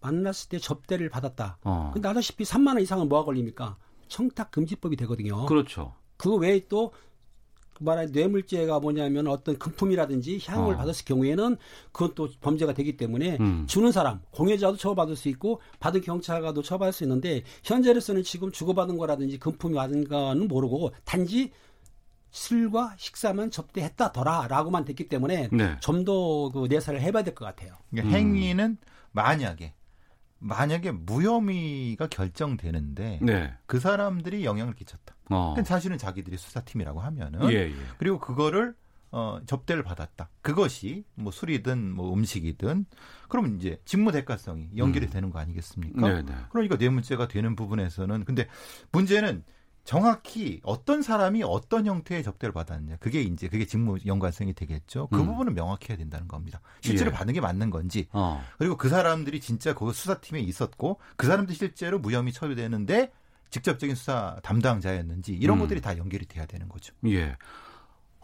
[0.00, 1.58] 만났을 때 접대를 받았다.
[1.64, 1.90] 어.
[1.94, 3.76] 근데 아다시피 3만 원 이상은 뭐가 걸립니까?
[4.08, 5.46] 청탁 금지법이 되거든요.
[5.46, 5.94] 그렇죠.
[6.18, 6.92] 그 외에 또
[7.80, 10.76] 말하는 뇌물죄가 뭐냐면 어떤 금품이라든지 향을 어.
[10.76, 11.56] 받았을 경우에는
[11.92, 13.64] 그건 또 범죄가 되기 때문에 음.
[13.66, 19.38] 주는 사람 공여자도 처벌받을 수 있고 받은 경찰관도 처벌할 수 있는데 현재로서는 지금 주고받은 거라든지
[19.38, 21.52] 금품이 받은 거는 모르고 단지
[22.30, 25.76] 술과 식사만 접대했다더라라고만 됐기 때문에 네.
[25.80, 27.74] 좀더 그 내사를 해봐야 될 것 같아요.
[27.90, 28.20] 그러니까 음.
[28.20, 28.76] 행위는
[29.12, 29.72] 만약에
[30.38, 33.54] 만약에 무혐의가 결정되는데 네.
[33.66, 35.16] 그 사람들이 영향을 끼쳤다.
[35.30, 35.54] 어.
[35.54, 37.74] 근데 사실은 자기들이 수사팀이라고 하면은 예, 예.
[37.98, 38.74] 그리고 그거를
[39.10, 40.28] 어, 접대를 받았다.
[40.42, 42.84] 그것이 뭐 술이든 뭐 음식이든
[43.28, 45.10] 그러면 이제 직무 대가성이 연결이 음.
[45.10, 46.08] 되는 거 아니겠습니까?
[46.08, 46.34] 네, 네.
[46.50, 48.48] 그러니까 뇌물죄가 되는 부분에서는 근데
[48.92, 49.44] 문제는
[49.88, 52.96] 정확히 어떤 사람이 어떤 형태의 접대를 받았느냐.
[53.00, 55.06] 그게 이제 그게 직무 연관성이 되겠죠.
[55.06, 55.24] 그 음.
[55.28, 56.60] 부분은 명확해야 된다는 겁니다.
[56.82, 57.14] 실제로 예.
[57.14, 58.44] 받는 게 맞는 건지 어.
[58.58, 63.10] 그리고 그 사람들이 진짜 그 수사팀에 있었고 그 사람들이 실제로 무혐의 처리되는데
[63.48, 65.62] 직접적인 수사 담당자였는지 이런 음.
[65.62, 66.92] 것들이 다 연결이 돼야 되는 거죠.
[67.06, 67.38] 예.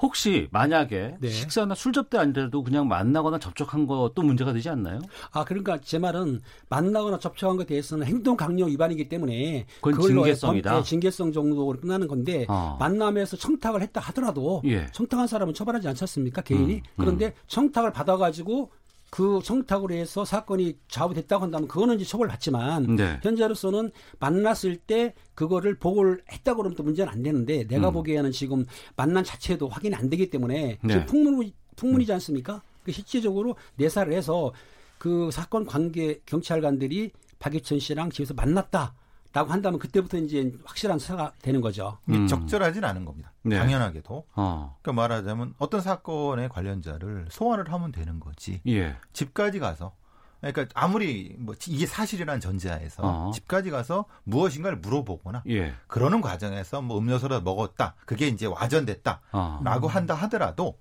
[0.02, 1.28] 혹시 만약에 네.
[1.28, 4.98] 식사나 술 접대 아니더라도 그냥 만나거나 접촉한 것도 문제가 되지 않나요?
[5.30, 10.70] 아 그러니까 제 말은 만나거나 접촉한 것에 대해서는 행동 강요 위반이기 때문에 그건 징계성이다.
[10.72, 12.76] 범- 네, 징계성 정도로 끝나는 건데 어.
[12.80, 14.86] 만남에서 청탁을 했다 하더라도 예.
[14.92, 18.70] 청탁한 사람은 처벌하지 않지 않습니까 개인이 음, 그런데 청탁을 받아가지고
[19.14, 23.20] 그 청탁으로 해서 사건이 좌우됐다고 한다면 그거는 이제 처벌받지만 네.
[23.22, 27.92] 현재로서는 만났을 때 그거를 보고를 했다고 그러면 또 문제는 안 되는데 내가 음.
[27.92, 30.88] 보기에는 지금 만난 자체도 확인이 안 되기 때문에 네.
[30.92, 32.60] 지금 풍문, 풍문이지 않습니까?
[32.82, 34.52] 그 실질적으로 내사를 해서
[34.98, 38.96] 그 사건 관계 경찰관들이 박유천 씨랑 집에서 만났다
[39.34, 41.98] 라고 한다면 그때부터 이제 확실한 수사가 되는 거죠.
[42.08, 42.26] 이게 음.
[42.28, 43.32] 적절하진 않은 겁니다.
[43.42, 43.58] 네.
[43.58, 44.26] 당연하게도.
[44.36, 44.76] 어.
[44.80, 48.60] 그러니까 말하자면 어떤 사건의 관련자를 소환을 하면 되는 거지.
[48.68, 48.96] 예.
[49.12, 49.92] 집까지 가서
[50.40, 53.30] 그러니까 아무리 뭐 이게 사실이라는 전제하에서 어.
[53.34, 55.74] 집까지 가서 무엇인가를 물어보거나 예.
[55.88, 57.96] 그러는 과정에서 뭐 음료수를 먹었다.
[58.06, 59.20] 그게 이제 와전됐다.
[59.32, 59.60] 어.
[59.64, 60.78] 라고 한다 하더라도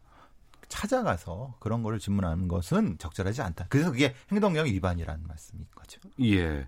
[0.67, 3.65] 찾아가서 그런 거를 질문하는 것은 적절하지 않다.
[3.69, 5.99] 그래서 그게 행동령 위반이라는 말씀인 거죠.
[6.21, 6.67] 예.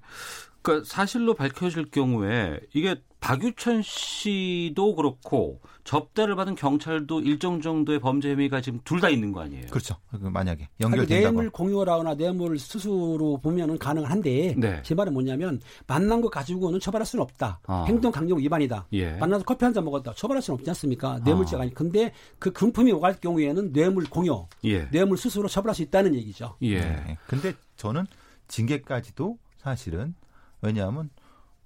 [0.66, 8.62] 그러니까 사실로 밝혀질 경우에 이게 박유천 씨도 그렇고 접대를 받은 경찰도 일정 정도의 범죄 혐의가
[8.62, 9.66] 지금 둘 다 있는 거 아니에요?
[9.70, 9.96] 그렇죠.
[10.12, 11.22] 그 만약에 연결된다고.
[11.22, 14.82] 뇌물 공유라거나 뇌물 수수로 보면은 가능한데 네.
[14.84, 17.60] 제 말은 뭐냐면 만난 거 가지고는 처벌할 수는 없다.
[17.66, 17.86] 아.
[17.88, 18.88] 행동 강력 위반이다.
[18.94, 19.12] 예.
[19.14, 20.14] 만나서 커피 한 잔 먹었다.
[20.14, 21.20] 처벌할 수는 없지 않습니까?
[21.26, 21.74] 뇌물죄가 아니.
[21.74, 24.88] 근데 그 금품이 오갈 경우에는 뇌물 공유, 예.
[24.92, 26.56] 뇌물 수수로 처벌할 수 있다는 얘기죠.
[26.62, 26.80] 예.
[26.80, 27.18] 네.
[27.28, 28.06] 근데 저는
[28.48, 30.14] 징계까지도 사실은
[30.62, 31.10] 왜냐하면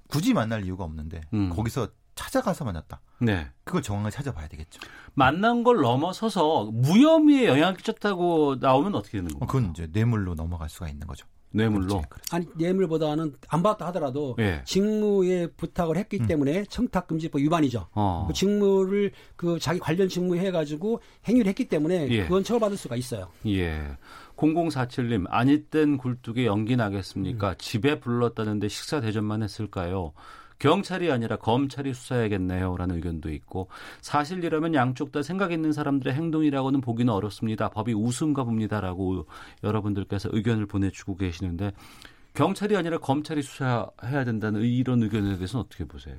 [0.08, 1.50] 굳이 만날 이유가 없는데 음.
[1.50, 3.00] 거기서 찾아가서 만났다.
[3.22, 3.48] 네.
[3.64, 4.82] 그걸 정확하게 찾아봐야 되겠죠.
[5.14, 9.48] 만난 걸 넘어서서 무혐의에 영향을 끼쳤다고 나오면 어떻게 되는 어, 건가요?
[9.48, 11.26] 그건 이제 뇌물로 넘어갈 수가 있는 거죠.
[11.52, 11.88] 뇌물로.
[11.88, 12.36] 그렇지, 그렇지.
[12.36, 14.62] 아니 뇌물보다는 안 받았다 하더라도 예.
[14.66, 17.88] 직무에 부탁을 했기 때문에 청탁금지법 위반이죠.
[17.94, 18.26] 어.
[18.28, 22.24] 그 직무를 그 자기 관련 직무 해가지고 행위를 했기 때문에 예.
[22.24, 23.30] 그건 처벌받을 수가 있어요.
[23.48, 23.98] 예.
[24.40, 27.50] 0047님, 아니땐 굴뚝에 연기 나겠습니까?
[27.50, 27.56] 음.
[27.58, 30.14] 집에 불렀다는데 식사 대접만 했을까요?
[30.60, 32.76] 경찰이 아니라 검찰이 수사해야겠네요.
[32.76, 33.70] 라는 의견도 있고,
[34.02, 37.70] 사실이라면 양쪽 다 생각 있는 사람들의 행동이라고는 보기는 어렵습니다.
[37.70, 38.82] 법이 우스운가 봅니다.
[38.82, 39.26] 라고
[39.64, 41.72] 여러분들께서 의견을 보내주고 계시는데,
[42.34, 46.16] 경찰이 아니라 검찰이 수사해야 된다는 이런 의견에 대해서는 어떻게 보세요?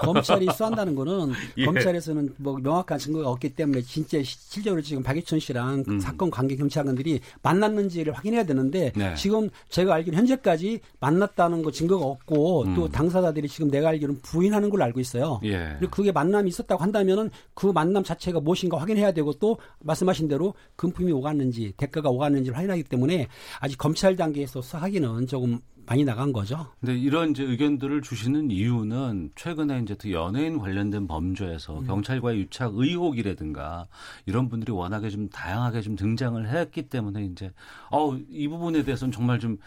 [0.00, 1.64] 검찰이 수한다는 거는 예.
[1.64, 6.00] 검찰에서는 뭐 명확한 증거가 없기 때문에 진짜 시- 실제로 지금 박유천 씨랑 그 음.
[6.00, 9.14] 사건 관계 경찰관들이 만났는지를 확인해야 되는데 네.
[9.14, 12.88] 지금 제가 알기로 현재까지 만났다는 거 증거가 없고 또 음.
[12.90, 15.40] 당사자들이 지금 내가 알기로는 부인하는 걸로 알고 있어요.
[15.44, 15.74] 예.
[15.78, 21.12] 그리고 그게 만남이 있었다고 한다면은 그 만남 자체가 무엇인가 확인해야 되고 또 말씀하신 대로 금품이
[21.12, 23.28] 오갔는지 대가가 오갔는지를 확인하기 때문에
[23.60, 26.72] 아직 검찰 단계에서 수사하기는 조금 많이 나간 거죠.
[26.80, 31.86] 근데 이런 이제 의견들을 주시는 이유는 최근에 이제 또 연예인 관련된 범죄에서 음.
[31.86, 33.86] 경찰과의 유착 의혹이라든가
[34.26, 37.50] 이런 분들이 워낙에 좀 다양하게 좀 등장을 했기 때문에 이제
[37.90, 39.58] 어, 이 부분에 대해서는 정말 좀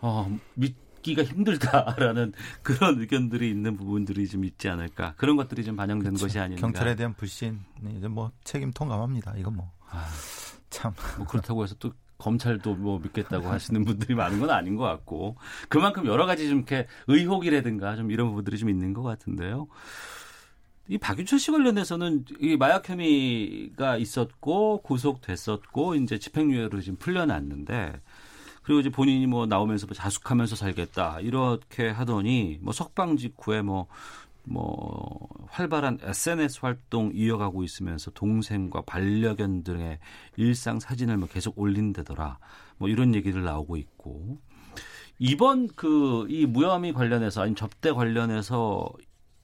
[0.00, 2.32] 어, 믿기가 힘들다라는
[2.62, 6.60] 그런 의견들이 있는 부분들이 좀 있지 않을까 그런 것들이 좀 반영된 것이 아닌가.
[6.60, 7.60] 경찰에 대한 불신
[7.96, 9.34] 이제 뭐 책임 통감합니다.
[9.36, 10.06] 이건 뭐 아.
[10.74, 10.92] 참.
[11.16, 11.92] 뭐 그렇다고 해서 또
[12.24, 15.36] 검찰도 뭐 믿겠다고 하시는 분들이 많은 건 아닌 것 같고
[15.68, 19.68] 그만큼 여러 가지 좀 이렇게 의혹이라든가 좀 이런 부분들이 좀 있는 것 같은데요.
[20.88, 28.00] 이 박유천 씨 관련해서는 이 마약 혐의가 있었고 구속됐었고 이제 집행유예로 지금 풀려났는데
[28.62, 33.86] 그리고 이제 본인이 뭐 나오면서 뭐 자숙하면서 살겠다 이렇게 하더니 뭐 석방 직후에 뭐
[34.44, 39.98] 뭐 활발한 SNS 활동 이어가고 있으면서 동생과 반려견 등의
[40.36, 42.38] 일상 사진을 뭐 계속 올린다더라.
[42.78, 44.38] 뭐 이런 얘기들 나오고 있고
[45.18, 48.88] 이번 그 이 무혐의 관련해서 아니 접대 관련해서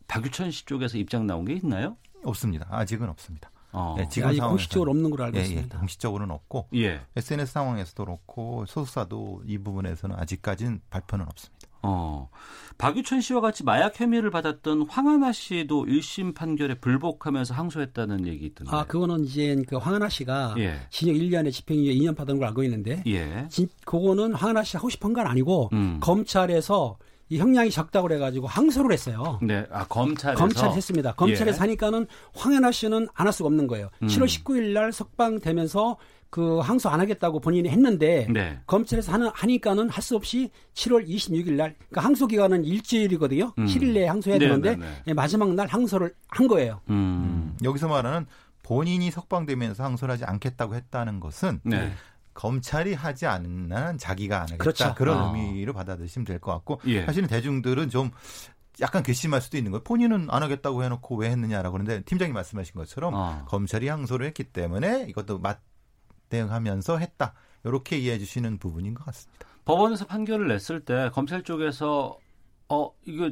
[0.09, 1.97] 박유천 씨 쪽에서 입장 나온 게 있나요?
[2.25, 2.67] 없습니다.
[2.71, 3.51] 아직은 없습니다.
[3.73, 3.95] 어.
[4.01, 4.49] 예, 지금 아직 상황에서는.
[4.51, 5.79] 공식적으로 없는 걸로 알고 예, 예, 있습니다.
[5.79, 7.01] 공식적으로는 없고 예.
[7.15, 11.60] SNS 상황에서도 그렇고 소속사도 이 부분에서는 아직까지는 발표는 없습니다.
[11.83, 12.29] 어.
[12.79, 18.75] 박유천 씨와 같이 마약 혐의를 받았던 황하나 씨도 1심 판결에 불복하면서 항소했다는 얘기 있던데.
[18.75, 20.81] 아, 그거는 이제 그 황하나 씨가 예.
[20.89, 23.47] 징역 1년에 집행유예 2년 받은 걸 알고 있는데 예.
[23.51, 25.99] 진, 그거는 황하나 씨 하고 싶은 건 아니고 음.
[26.01, 26.97] 검찰에서
[27.29, 29.39] 이 형량이 적다고 그래가지고 항소를 했어요.
[29.43, 29.65] 네.
[29.71, 31.13] 아, 검찰에서 검찰이 했습니다.
[31.13, 31.61] 검찰에서 예.
[31.61, 33.91] 하니까는 황현아 씨는 안 할 수가 없는 거예요.
[34.03, 34.09] 음.
[34.09, 35.97] 7월 19일 날 석방되면서
[36.31, 38.59] 그 항소 안 하겠다고 본인이 했는데 네.
[38.67, 43.53] 검찰에서 하는 하니까는 할 수 없이 7월 26일 날 그러니까 항소 기간은 일주일이거든요.
[43.59, 43.67] 음.
[43.67, 45.03] 7일 내에 항소해야 네, 되는데 네, 네.
[45.09, 46.81] 예, 마지막 날 항소를 한 거예요.
[46.89, 47.55] 음.
[47.63, 48.27] 여기서 말하는
[48.63, 51.93] 본인이 석방되면서 항소를 하지 않겠다고 했다는 것은 네.
[52.33, 54.95] 검찰이 하지 않는 한 자기가 안 하겠다 그렇죠.
[54.95, 55.33] 그런 아.
[55.37, 57.05] 의미로 받아들이시면 될 것 같고 예.
[57.05, 58.11] 사실은 대중들은 좀
[58.81, 59.83] 약간 괘씸할 수도 있는 거예요.
[59.83, 63.45] 본인은 안 하겠다고 해놓고 왜 했느냐라고 그러는데 팀장님 말씀하신 것처럼 어.
[63.49, 65.61] 검찰이 항소를 했기 때문에 이것도 맞
[66.31, 67.35] 대응하면서 했다.
[67.65, 69.47] 이렇게 이해해 주시는 부분인 것 같습니다.
[69.65, 72.19] 법원에서 판결을 냈을 때 검찰 쪽에서
[72.69, 73.31] 어 이거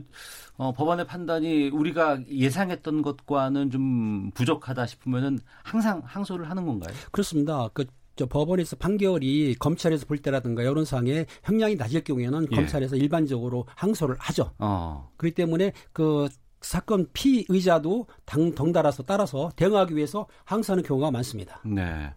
[0.57, 6.95] 어, 법원의 판단이 우리가 예상했던 것과는 좀 부족하다 싶으면은 항상 항소를 하는 건가요?
[7.13, 7.69] 그렇습니다.
[7.73, 12.57] 그, 저 법원에서 판결이 검찰에서 볼 때라든가 여론 상에 형량이 낮을 경우에는 예.
[12.57, 14.53] 검찰에서 일반적으로 항소를 하죠.
[14.59, 15.09] 어.
[15.17, 16.29] 그렇기 때문에 그
[16.61, 21.61] 사건 피의자도 당, 덩달아서 따라서 대응하기 위해서 항소하는 경우가 많습니다.
[21.65, 22.13] 네.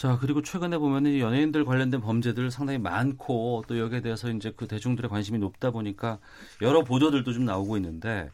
[0.00, 4.66] 자, 그리고 최근에 보면은 이 연예인들 관련된 범죄들 상당히 많고 또 여기에 대해서 이제 그
[4.66, 6.18] 대중들의 관심이 높다 보니까
[6.62, 8.30] 여러 보도들도 좀 나오고 있는데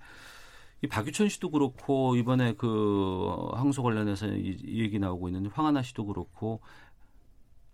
[0.80, 6.06] 이 박유천 씨도 그렇고 이번에 그 항소 관련해서 이, 이 얘기 나오고 있는 황하나 씨도
[6.06, 6.60] 그렇고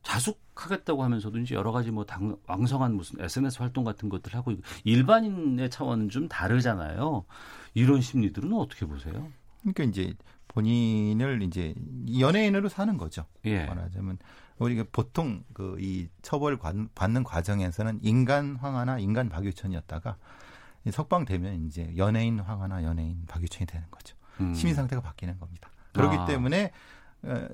[0.05, 5.69] 자숙하겠다고 하면서도 이제 여러 가지 뭐 당, 왕성한 무슨 SNS 활동 같은 것들 하고 일반인의
[5.69, 7.27] 차원은 좀 다르잖아요.
[7.75, 9.31] 이런 심리들은 어떻게 보세요?
[9.61, 10.15] 그러니까 이제
[10.55, 11.75] 본인을 이제
[12.19, 13.25] 연예인으로 사는 거죠.
[13.45, 13.67] 예.
[13.67, 14.19] 말하자면
[14.59, 16.59] 우리가 보통 그 이 처벌
[16.95, 20.17] 받는 과정에서는 인간 황하나 인간 박유천이었다가
[20.91, 24.17] 석방되면 이제 연예인 황하나 연예인 박유천이 되는 거죠.
[24.41, 24.55] 음.
[24.55, 25.71] 심의 상태가 바뀌는 겁니다.
[25.93, 26.25] 그렇기 아.
[26.27, 26.73] 때문에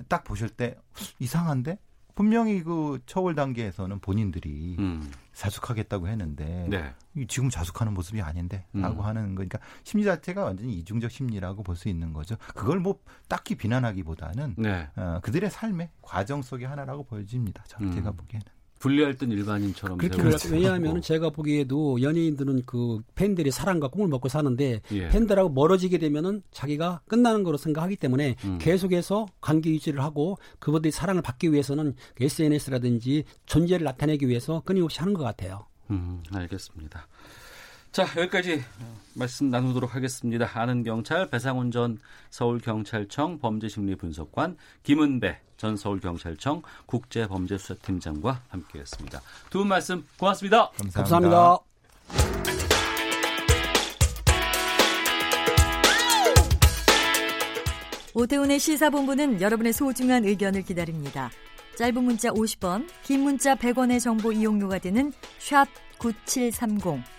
[0.07, 0.75] 딱 보실 때
[1.19, 1.77] 이상한데
[2.19, 5.09] 분명히 그 처벌 단계에서는 본인들이 음.
[5.31, 6.93] 자숙하겠다고 했는데 네.
[7.29, 9.05] 지금 자숙하는 모습이 아닌데 라고 음.
[9.05, 12.35] 하는 거니까 심리 자체가 완전히 이중적 심리라고 볼 수 있는 거죠.
[12.55, 12.99] 그걸 뭐
[13.29, 14.89] 딱히 비난하기보다는 네.
[14.97, 17.63] 어, 그들의 삶의 과정 속의 하나라고 보여집니다.
[17.67, 17.93] 저는 음.
[17.93, 18.45] 제가 보기에는.
[18.79, 20.49] 분리할 땐 일반인처럼 그렇게 그렇죠.
[20.49, 25.09] 왜냐하면 제가 보기에도 연예인들은 그 팬들이 사랑과 꿈을 먹고 사는데 예.
[25.09, 28.57] 팬들하고 멀어지게 되면은 자기가 끝나는 거로 생각하기 때문에 음.
[28.59, 35.23] 계속해서 관계 유지를 하고 그분들이 사랑을 받기 위해서는 SNS라든지 존재를 나타내기 위해서 끊임없이 하는 것
[35.23, 35.65] 같아요.
[35.91, 37.07] 음, 알겠습니다.
[37.91, 38.63] 자, 여기까지
[39.15, 40.49] 말씀 나누도록 하겠습니다.
[40.53, 49.21] 아는 경찰 배상훈 전 서울경찰청 범죄심리분석관 김은배 전 서울경찰청 국제범죄수사팀장과 함께했습니다.
[49.49, 50.69] 두 분 말씀 고맙습니다.
[50.71, 51.01] 감사합니다.
[51.17, 52.59] 감사합니다.
[58.13, 61.29] 오태훈의 시사본부는 여러분의 소중한 의견을 기다립니다.
[61.77, 65.67] 짧은 문자 50원, 긴 문자 100원의 정보 이용료가 되는 샵
[65.99, 67.18] 9730.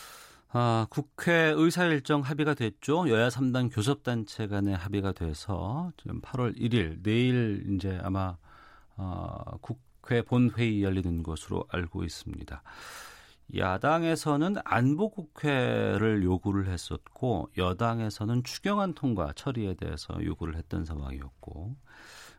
[0.53, 3.07] 아, 국회 의사 일정 합의가 됐죠.
[3.07, 8.35] 여야 3당 교섭단체 간의 합의가 돼서 지금 8월 1일 내일 이제 아마
[8.97, 12.63] 어, 국회 본회의 열리는 것으로 알고 있습니다.
[13.55, 21.77] 야당에서는 안보 국회를 요구를 했었고 여당에서는 추경안 통과 처리에 대해서 요구를 했던 상황이었고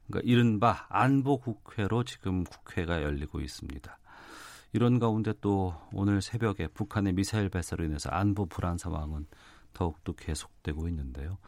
[0.06, 3.98] 그러니까 이른바 안보 국회로 지금 국회가 열리고 있습니다.
[4.72, 9.26] 이런 가운데 또 오늘 새벽에 북한의 미사일 발사로 인해서 안보 불안 상황은
[9.72, 11.38] 더욱더 계속되고 있는데요.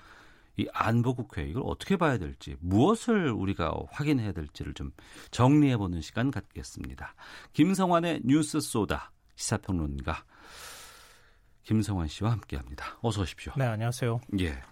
[0.57, 4.93] 이 안보국회 이걸 어떻게 봐야 될지 무엇을 우리가 확인해야 될지를 좀
[5.31, 7.15] 정리해 보는 시간 갖겠습니다.
[7.53, 10.25] 김성환의 뉴스 소다 시사평론가
[11.65, 12.99] 김성환 씨와 함께합니다.
[13.01, 13.53] 어서 오십시오.
[13.57, 14.21] 네, 안녕하세요.
[14.41, 14.63] 예.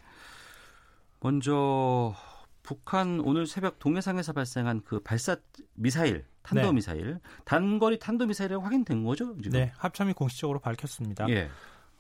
[1.20, 2.14] 먼저
[2.62, 5.36] 북한 오늘 새벽 동해상에서 발생한 그 발사
[5.74, 6.72] 미사일 탄도 네.
[6.72, 9.36] 미사일 단거리 탄도 미사일이라고 확인된 거죠?
[9.36, 9.58] 지금?
[9.58, 11.28] 네, 합참이 공식적으로 밝혔습니다.
[11.28, 11.50] 예.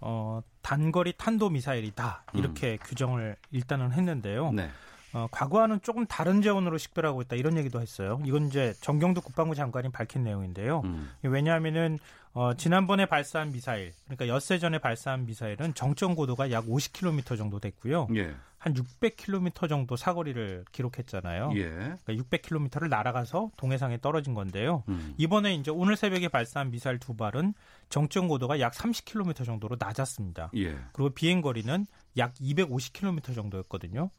[0.00, 2.78] 어, 단거리 탄도 미사일이다 이렇게 음.
[2.82, 4.52] 규정을 일단은 했는데요.
[4.52, 4.70] 네.
[5.14, 8.20] 어, 과거와는 조금 다른 재원으로 식별하고 있다 이런 얘기도 했어요.
[8.24, 10.82] 이건 이제 정경두 국방부 장관이 밝힌 내용인데요.
[10.84, 11.10] 음.
[11.22, 11.98] 왜냐하면은
[12.34, 18.08] 어, 지난번에 발사한 미사일, 그러니까 엿새 전에 발사한 미사일은 정점 고도가 약 50km 정도 됐고요.
[18.14, 18.34] 예.
[18.56, 21.50] 한 600km 정도 사거리를 기록했잖아요.
[21.56, 21.68] 예.
[21.68, 24.84] 그러니까 600km를 날아가서 동해상에 떨어진 건데요.
[24.88, 25.14] 음.
[25.18, 27.54] 이번에 이제 오늘 새벽에 발사한 미사일 두 발은
[27.88, 30.52] 정점 고도가 약 30km 정도로 낮았습니다.
[30.56, 30.78] 예.
[30.92, 31.86] 그리고 비행 거리는
[32.16, 34.10] 약 250km 정도였거든요.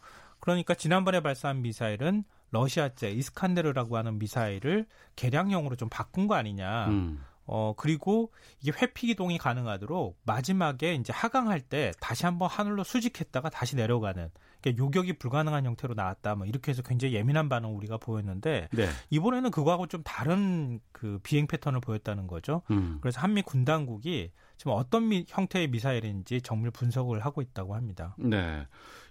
[0.44, 6.88] 그러니까 지난번에 발사한 미사일은 러시아제 이스칸데르라고 하는 미사일을 개량형으로 좀 바꾼 거 아니냐.
[6.90, 7.24] 음.
[7.46, 13.78] 어, 그리고 이게 회피 기동이 가능하도록 마지막에 이제 하강할 때 다시 한번 하늘로 수직했다가 다시
[13.78, 14.30] 내려가는
[14.60, 16.36] 그러니까 요격이 불가능한 형태로 나왔다.
[16.36, 18.90] 뭐 이렇게 해서 굉장히 예민한 반응 우리가 보였는데 네.
[19.12, 22.64] 이번에는 그거하고 좀 다른 그 비행 패턴을 보였다는 거죠.
[22.72, 22.98] 음.
[23.00, 28.16] 그래서 한미 군 당국이 지금 어떤 미, 형태의 미사일인지 정밀 분석을 하고 있다고 합니다.
[28.18, 28.68] 네.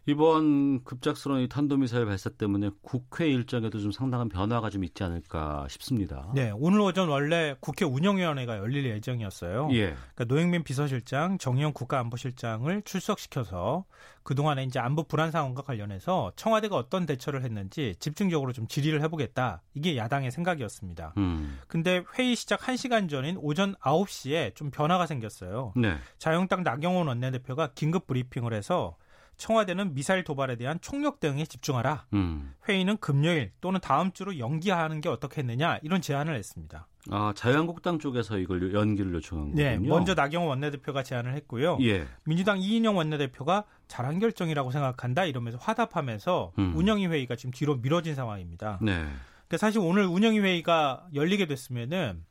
[0.07, 6.29] 이번 급작스러운 이 탄도미사일 발사 때문에 국회 일정에도 좀 상당한 변화가 좀 있지 않을까 싶습니다.
[6.35, 9.69] 네, 오늘 오전 원래 국회 운영위원회가 열릴 예정이었어요.
[9.73, 9.95] 예.
[10.15, 13.85] 그러니까 노영민 비서실장, 정의용 국가안보실장을 출석시켜서
[14.25, 19.63] 그동안에 이제 안보 불안 상황과 관련해서 청와대가 어떤 대처를 했는지 집중적으로 좀 질의를 해보겠다.
[19.75, 21.15] 이게 야당의 생각이었습니다.
[21.17, 21.59] 음.
[21.69, 25.73] 근데 회의 시작 1시간 전인 오전 9시에 좀 변화가 생겼어요.
[25.77, 25.97] 네.
[26.19, 28.97] 자유한국당 나경원 원내대표가 긴급 브리핑을 해서
[29.37, 32.07] 청와대는 미사일 도발에 대한 총력 대응에 집중하라.
[32.13, 32.55] 음.
[32.69, 36.87] 회의는 금요일 또는 다음 주로 연기하는 게 어떻겠느냐 이런 제안을 했습니다.
[37.11, 39.89] 아 자유한국당 쪽에서 이걸 연기를 요청한 네, 거군요.
[39.91, 41.79] 먼저 나경원 원내대표가 제안을 했고요.
[41.83, 42.07] 예.
[42.25, 46.73] 민주당 이인영 원내대표가 잘한 결정이라고 생각한다 이러면서 화답하면서 음.
[46.77, 48.79] 운영위 회의가 지금 뒤로 미뤄진 상황입니다.
[48.81, 49.07] 네.
[49.43, 52.25] 근데 사실 오늘 운영위 회의가 열리게 됐으면은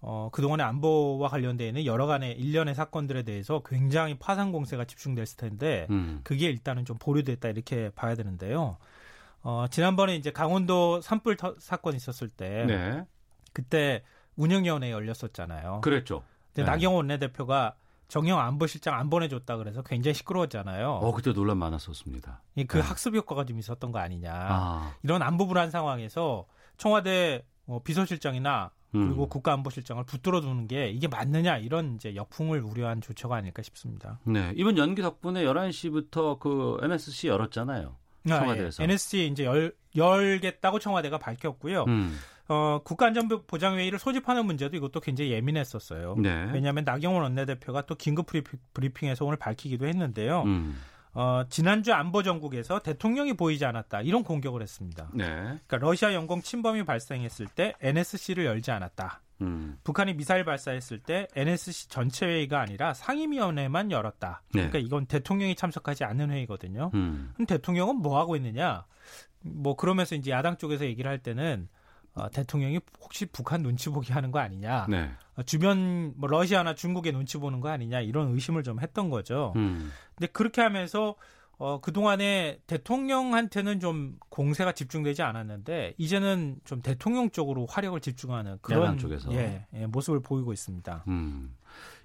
[0.00, 5.86] 어, 그동안의 안보와 관련되어 있는 여러 간의 일련의 사건들에 대해서 굉장히 파상 공세가 집중됐을 텐데
[5.90, 6.20] 음.
[6.22, 8.76] 그게 일단은 좀 보류됐다 이렇게 봐야 되는데요.
[9.42, 13.04] 어, 지난번에 이제 강원도 산불 터, 사건 있었을 때 네.
[13.52, 14.02] 그때
[14.36, 15.80] 운영위원회 열렸었잖아요.
[15.82, 16.22] 그랬죠.
[16.54, 16.70] 근데 네.
[16.70, 17.74] 나경원 원내대표가
[18.06, 20.90] 정영 안보실장 안 보내줬다 그래서 굉장히 시끄러웠잖아요.
[20.90, 22.40] 어, 그때 논란 많았었습니다.
[22.66, 22.80] 그 네.
[22.80, 24.32] 학습 효과가 좀 있었던 거 아니냐.
[24.32, 24.94] 아.
[25.02, 26.46] 이런 안보 불안 상황에서
[26.78, 29.28] 청와대 어, 비서실장이나 그리고 음.
[29.28, 34.18] 국가안보실장을 붙들어 두는 게 이게 맞느냐 이런 이제 역풍을 우려한 조처가 아닐까 싶습니다.
[34.24, 34.52] 네.
[34.56, 37.96] 이번 연기 덕분에 11시부터 그 NSC 열었잖아요.
[38.26, 38.82] 청와대에서.
[38.82, 38.84] 아, 예.
[38.84, 41.84] NSC 이제 열, 열겠다고 청와대가 밝혔고요.
[41.88, 42.16] 음.
[42.48, 46.16] 어, 국가안전보장회의를 소집하는 문제도 이것도 굉장히 예민했었어요.
[46.18, 46.50] 네.
[46.52, 48.26] 왜냐하면 나경원 원내대표가 또 긴급
[48.72, 50.42] 브리핑, 에서 오늘 밝히기도 했는데요.
[50.44, 50.76] 음.
[51.14, 55.10] 어, 지난주 안보 정국에서 대통령이 보이지 않았다 이런 공격을 했습니다.
[55.14, 55.26] 네.
[55.26, 59.22] 그러니까 러시아 영공 침범이 발생했을 때 NSC를 열지 않았다.
[59.40, 59.78] 음.
[59.84, 64.42] 북한이 미사일 발사했을 때 NSC 전체 회의가 아니라 상임위원회만 열었다.
[64.52, 64.68] 네.
[64.68, 66.90] 그러니까 이건 대통령이 참석하지 않는 회의거든요.
[66.94, 67.30] 음.
[67.34, 68.84] 그럼 대통령은 뭐 하고 있느냐?
[69.40, 71.77] 뭐 그러면서 이제 야당 쪽에서 얘기를 할 때는 어,
[72.32, 75.10] 대통령이 혹시 북한 눈치 보기 하는 거 아니냐, 네.
[75.36, 79.52] 어, 주변 뭐 러시아나 중국의 눈치 보는 거 아니냐 이런 의심을 좀 했던 거죠.
[79.56, 79.92] 음.
[80.16, 81.14] 근데 그렇게 하면서
[81.58, 89.32] 어, 그동안에 대통령한테는 좀 공세가 집중되지 않았는데 이제는 좀 대통령 쪽으로 화력을 집중하는 그런 쪽에서.
[89.32, 91.04] 예, 예, 모습을 보이고 있습니다.
[91.08, 91.54] 음.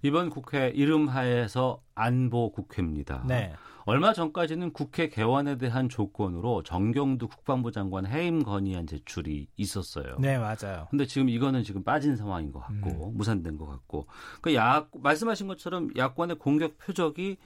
[0.02, 3.24] 이번 국회 이름하에서 안보 국회입니다.
[3.28, 3.54] 네.
[3.86, 10.16] 얼마 전까지는 국회 개원에 대한 조건으로 정경두 국방부 장관 해임 건의안 제출이 있었어요.
[10.20, 10.88] 네, 맞아요.
[10.90, 13.18] 근데 지금 이거는 지금 빠진 상황인 것 같고 음.
[13.18, 14.08] 무산된 것 같고
[14.42, 17.38] 그 야, 말씀하신 것처럼 야권의 공격 표적이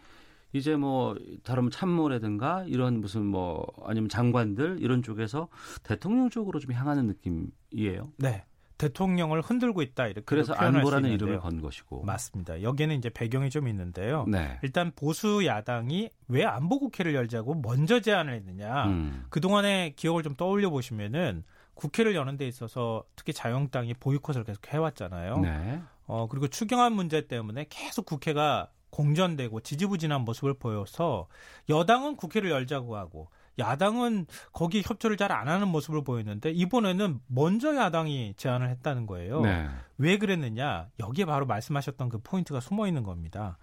[0.54, 5.50] 이제 뭐 다른 참모라든가 이런 무슨 뭐 아니면 장관들 이런 쪽에서
[5.84, 8.12] 대통령 쪽으로 좀 향하는 느낌이에요.
[8.18, 8.46] 네.
[8.78, 12.62] 대통령을 흔들고 있다 이렇게 그래서 안보라는 이름을 건 것이고 맞습니다.
[12.62, 14.26] 여기에는 이제 배경이 좀 있는데요.
[14.28, 14.60] 네.
[14.62, 18.86] 일단 보수 야당이 왜 안보 국회를 열자고 먼저 제안을 했느냐.
[18.86, 19.26] 음.
[19.30, 25.40] 그 동안의 기억을 좀 떠올려 보시면은 국회를 여는 데 있어서 특히 자유한국당이 보이콧을 계속 해왔잖아요.
[25.40, 25.82] 네.
[26.06, 31.28] 어 그리고 추경안 문제 때문에 계속 국회가 공전되고 지지부진한 모습을 보여서
[31.70, 38.36] 여당은 국회를 열자고 하고 야당은 거기 협조를 잘 안 하는 모습을 보였는데 이번에는 먼저 야당이
[38.38, 39.42] 제안을 했다는 거예요.
[39.42, 39.68] 네.
[39.98, 40.88] 왜 그랬느냐?
[41.00, 43.58] 여기에 바로 말씀하셨던 그 포인트가 숨어 있는 겁니다.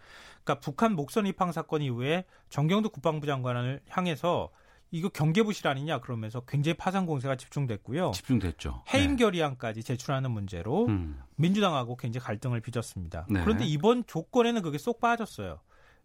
[0.44, 4.50] 그러니까 북한 목선 입항 사건 이후에 정경도 국방부 장관을 향해서
[4.90, 8.12] 이거 경계부실 아니냐 그러면서 굉장히 파상 공세가 집중됐고요.
[8.12, 8.84] 집중됐죠.
[8.92, 9.24] 해임 네.
[9.24, 11.20] 결의안까지 제출하는 문제로 음.
[11.36, 13.26] 민주당하고 굉장히 갈등을 빚었습니다.
[13.30, 13.42] 네.
[13.42, 15.60] 그런데 이번 조건에는 그게 쏙 빠졌어요.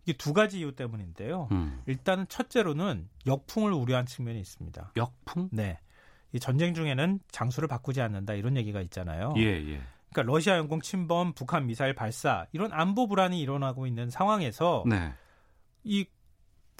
[0.05, 1.49] 이게 두 가지 이유 때문인데요.
[1.51, 1.81] 음.
[1.85, 4.93] 일단은 첫째로는 역풍을 우려한 측면이 있습니다.
[4.95, 5.49] 역풍?
[5.51, 5.79] 네.
[6.31, 9.33] 이 전쟁 중에는 장소를 바꾸지 않는다 이런 얘기가 있잖아요.
[9.37, 9.81] 예, 예.
[10.11, 15.13] 그러니까 러시아 영공 침범, 북한 미사일 발사 이런 안보 불안이 일어나고 있는 상황에서 네.
[15.83, 16.05] 이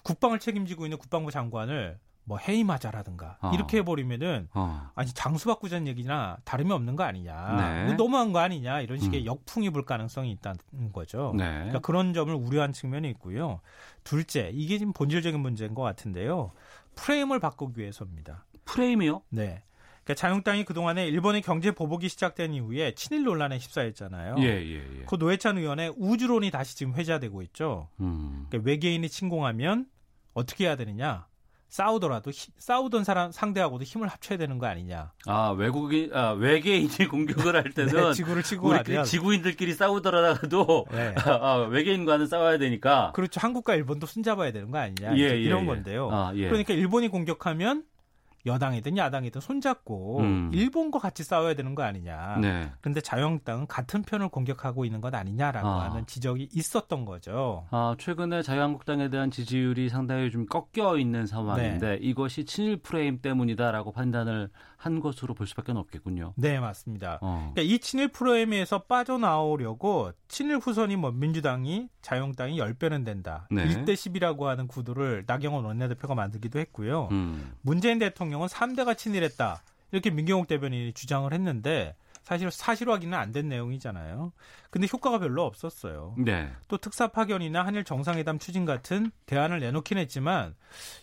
[0.04, 2.00] 국방을 책임지고 있는 국방부 장관을
[2.30, 3.52] 뭐 해임하자라든가 어.
[3.56, 4.92] 이렇게 해버리면은 어.
[4.94, 7.94] 아니 장수 바꾸자는 얘기나 다름이 없는 거 아니냐 네.
[7.96, 9.26] 너무한 거 아니냐 이런 식의 음.
[9.26, 10.60] 역풍이 불 가능성이 있다는
[10.94, 11.34] 거죠.
[11.36, 11.44] 네.
[11.44, 13.62] 그러니까 그런 점을 우려한 측면이 있고요.
[14.04, 16.52] 둘째 이게 지금 본질적인 문제인 것 같은데요.
[16.96, 18.46] 프레임을 바꾸기 위해서입니다.
[18.66, 19.24] 프레임이요?
[19.30, 19.64] 네.
[20.04, 24.36] 그러니까 자유당이 그동안에 일본의 경제 보복이 시작된 이후에 친일 논란에 휩싸였잖아요.
[24.38, 25.04] 예, 예, 예.
[25.08, 27.90] 그 노회찬 의원의 우주론이 다시 지금 회자되고 있죠.
[28.02, 28.46] 음.
[28.50, 29.88] 그러니까 외계인이 침공하면
[30.36, 31.29] 어떻게 해야 되느냐?
[31.70, 35.12] 싸우더라도 히, 싸우던 사람 상대하고도 힘을 합쳐야 되는 거 아니냐.
[35.28, 41.16] 아 외국인 아, 외계인이 공격을 할 때는 네, 지구를 치고 우리 그 지구인들끼리 싸우더라도 네.
[41.26, 43.12] 아, 외계인과는 싸워야 되니까.
[43.14, 43.40] 그렇죠.
[43.40, 45.16] 한국과 일본도 손잡아야 되는 거 아니냐.
[45.16, 45.66] 예, 예, 이런 예.
[45.68, 46.10] 건데요.
[46.12, 46.48] 아, 예.
[46.48, 47.84] 그러니까 일본이 공격하면
[48.46, 50.50] 여당이든 야당이든 손잡고 음.
[50.54, 52.38] 일본과 같이 싸워야 되는 거 아니냐.
[52.42, 52.72] 네.
[52.82, 55.90] 그런데 자유한국당은 같은 편을 공격하고 있는 것 아니냐라고 아.
[55.90, 57.66] 하는 지적이 있었던 거죠.
[57.72, 61.98] 아, 최근에 자유한국당에 대한 지지율이 상당히 좀 꺾여 있는 상황인데 네.
[62.02, 64.50] 이것이 친일 프레임 때문이다라고 판단을
[64.80, 66.34] 한 것으로 볼 수밖에 없겠군요.
[66.38, 67.20] 네, 맞습니다.
[67.22, 67.52] 어.
[67.54, 73.46] 그러니까 이 친일 프레임에서 빠져나오려고 친일 후손이 뭐 민주당이 자유한국당이 10배는 된다.
[73.52, 73.66] 네.
[73.68, 77.10] 1대 10이라고 하는 구도를 나경원 원내대표가 만들기도 했고요.
[77.12, 77.54] 음.
[77.62, 79.62] 문재인 대통령은 3대가 친일했다.
[79.92, 84.32] 이렇게 민경욱 대변인이 주장을 했는데 사실 사실 확인은 안 된 내용이잖아요.
[84.70, 86.16] 근데 효과가 별로 없었어요.
[86.18, 86.50] 네.
[86.70, 90.56] 또 특사 파견이나 한일 정상회담 추진 같은 대안을 내놓긴 했지만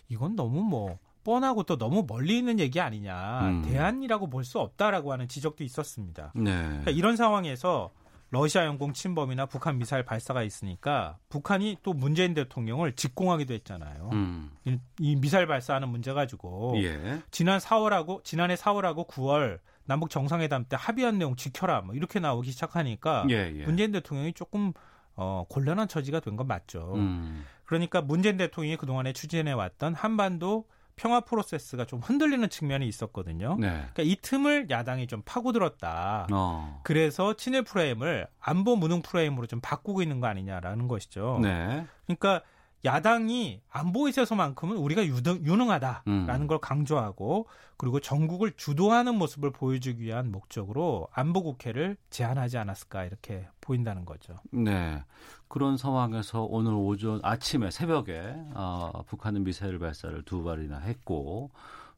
[0.09, 0.97] 이건 너무 뭐
[1.27, 3.41] 뻔하고 또 너무 멀리 있는 얘기 아니냐.
[3.49, 3.61] 음.
[3.63, 6.31] 대안이라고 볼 수 없다라고 하는 지적도 있었습니다.
[6.35, 6.51] 네.
[6.53, 7.91] 그러니까 이런 상황에서
[8.29, 14.09] 러시아 영공 침범이나 북한 미사일 발사가 있으니까 북한이 또 문재인 대통령을 직공하기도 했잖아요.
[14.13, 14.51] 음.
[14.63, 17.21] 이, 이, 미사일 발사하는 문제 가지고 예.
[17.29, 23.25] 지난 4월하고 지난해 4월하고 9월 남북 정상회담 때 합의한 내용 지켜라 뭐 이렇게 나오기 시작하니까
[23.29, 23.65] 예, 예.
[23.65, 24.71] 문재인 대통령이 조금
[25.15, 26.93] 어, 곤란한 처지가 된 건 맞죠.
[26.95, 27.43] 음.
[27.65, 30.65] 그러니까 문재인 대통령이 그동안에 추진해 왔던 한반도
[30.97, 33.55] 평화 프로세스가 좀 흔들리는 측면이 있었거든요.
[33.59, 33.69] 네.
[33.69, 36.27] 그러니까 이 틈을 야당이 좀 파고들었다.
[36.33, 36.81] 어.
[36.83, 41.39] 그래서 친일 프레임을 안보 무능 프레임으로 좀 바꾸고 있는 거 아니냐라는 것이죠.
[41.41, 41.85] 네.
[42.05, 42.41] 그러니까
[42.85, 46.47] 야당이 안보에 있어서만큼은 우리가 유등, 유능하다라는 음.
[46.47, 54.05] 걸 강조하고 그리고 전국을 주도하는 모습을 보여주기 위한 목적으로 안보 국회를 제안하지 않았을까 이렇게 보인다는
[54.05, 54.35] 거죠.
[54.51, 55.03] 네.
[55.47, 61.51] 그런 상황에서 오늘 오전 아침에 새벽에 어, 북한은 미사일 발사를 두 발이나 했고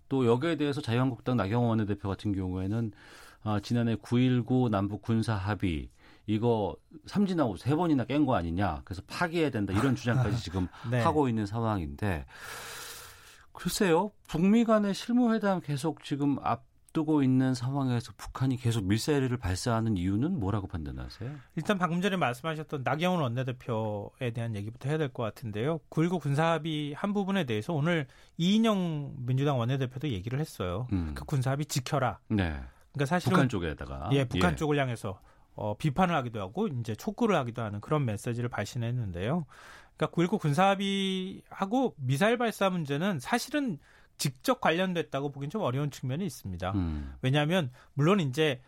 [0.07, 2.91] 또 여기에 대해서 자유한국당 나경원 원내대표 같은 경우에는
[3.43, 5.89] 어, 지난해 9.19 남북 군사 합의
[6.29, 6.75] 이거
[7.07, 8.81] 삼진하고 세 번이나 깬 거 아니냐.
[8.85, 9.73] 그래서 파기해야 된다.
[9.73, 11.01] 이런 주장까지 지금 네.
[11.01, 12.25] 하고 있는 상황인데
[13.51, 14.11] 글쎄요.
[14.27, 21.31] 북미 간의 실무회담 계속 지금 앞두고 있는 상황에서 북한이 계속 미사일을 발사하는 이유는 뭐라고 판단하세요?
[21.55, 25.79] 일단 방금 전에 말씀하셨던 나경원 원내대표에 대한 얘기부터 해야 될 것 같은데요.
[25.89, 28.05] 9.19 군사합의 한 부분에 대해서 오늘
[28.37, 30.87] 이인영 민주당 원내대표도 얘기를 했어요.
[30.93, 31.13] 음.
[31.15, 32.19] 그 군사합의 지켜라.
[32.29, 32.59] 네.
[32.93, 34.55] 그러니까 사실은 북한 쪽에다가 예, 북한 예.
[34.55, 35.19] 쪽을 향해서
[35.59, 39.45] 어, 비판을 하기도 하고 이제 촉구를 하기도 하는 그런 메시지를 발신했는데요.
[39.97, 43.77] 그러니까 9.19 군사합의하고 미사일 발사 문제는 사실은
[44.17, 46.71] 직접 관련됐다고 보기엔 좀 어려운 측면이 있습니다.
[46.71, 47.13] 음.
[47.21, 48.61] 왜냐하면 물론 이제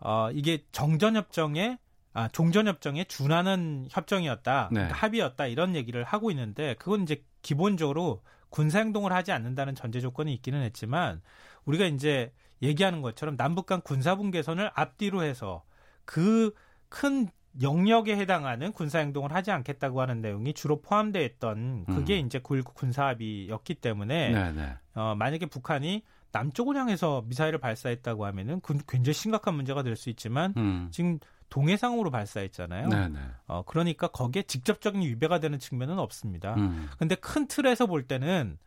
[0.00, 1.78] 어, 이게 정전협정에
[2.14, 4.74] 아, 종전협정에 준하는 협정이었다, 네.
[4.74, 10.32] 그러니까 합의였다 이런 얘기를 하고 있는데 그건 이제 기본적으로 군사 행동을 하지 않는다는 전제 조건이
[10.32, 11.20] 있기는 했지만
[11.66, 12.32] 우리가 이제
[12.62, 15.62] 얘기하는 것처럼 남북 간 군사 분 계선을 앞뒤로 해서
[16.08, 16.52] 그
[16.88, 17.28] 큰
[17.60, 22.26] 영역에 해당하는 군사 행동을 하지 않겠다고 하는 내용이 주로 포함되어 있던 그게 음.
[22.26, 24.52] 이제 9.19 군사합의였기 때문에 네네.
[24.52, 24.76] 네.
[24.94, 30.54] 어, 만약에 북한이 남쪽을 향해서 미사일을 발사했다고 하면은 그 굉장히 심각한 문제가 될 수 있지만
[30.56, 30.88] 음.
[30.92, 32.88] 지금 동해상으로 발사했잖아요.
[32.88, 33.08] 네네.
[33.08, 33.18] 네.
[33.46, 36.54] 어, 그러니까 거기에 직접적인 위배가 되는 측면은 없습니다.
[36.54, 36.88] 음.
[36.98, 38.58] 근데 큰 틀에서 볼 때는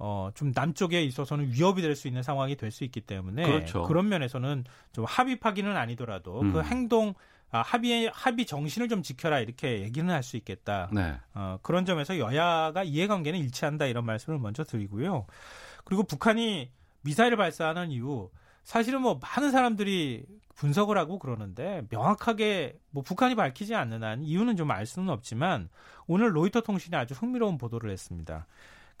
[0.00, 3.82] 어, 좀 남쪽에 있어서는 위협이 될 수 있는 상황이 될 수 있기 때문에 그렇죠.
[3.84, 6.52] 그런 면에서는 좀 합의 파기는 아니더라도 그 음.
[6.52, 7.14] 그 행동
[7.52, 10.88] 아, 합의 합의 정신을 좀 지켜라 이렇게 얘기는 할 수 있겠다.
[10.92, 11.14] 네.
[11.34, 15.26] 어, 그런 점에서 여야가 이해관계는 일치한다 이런 말씀을 먼저 드리고요.
[15.84, 16.70] 그리고 북한이
[17.02, 18.30] 미사일을 발사하는 이유
[18.62, 20.24] 사실은 뭐 많은 사람들이
[20.54, 25.68] 분석을 하고 그러는데 명확하게 뭐 북한이 밝히지 않는 한 이유는 좀 알 수는 없지만
[26.06, 28.46] 오늘 로이터 통신이 아주 흥미로운 보도를 했습니다.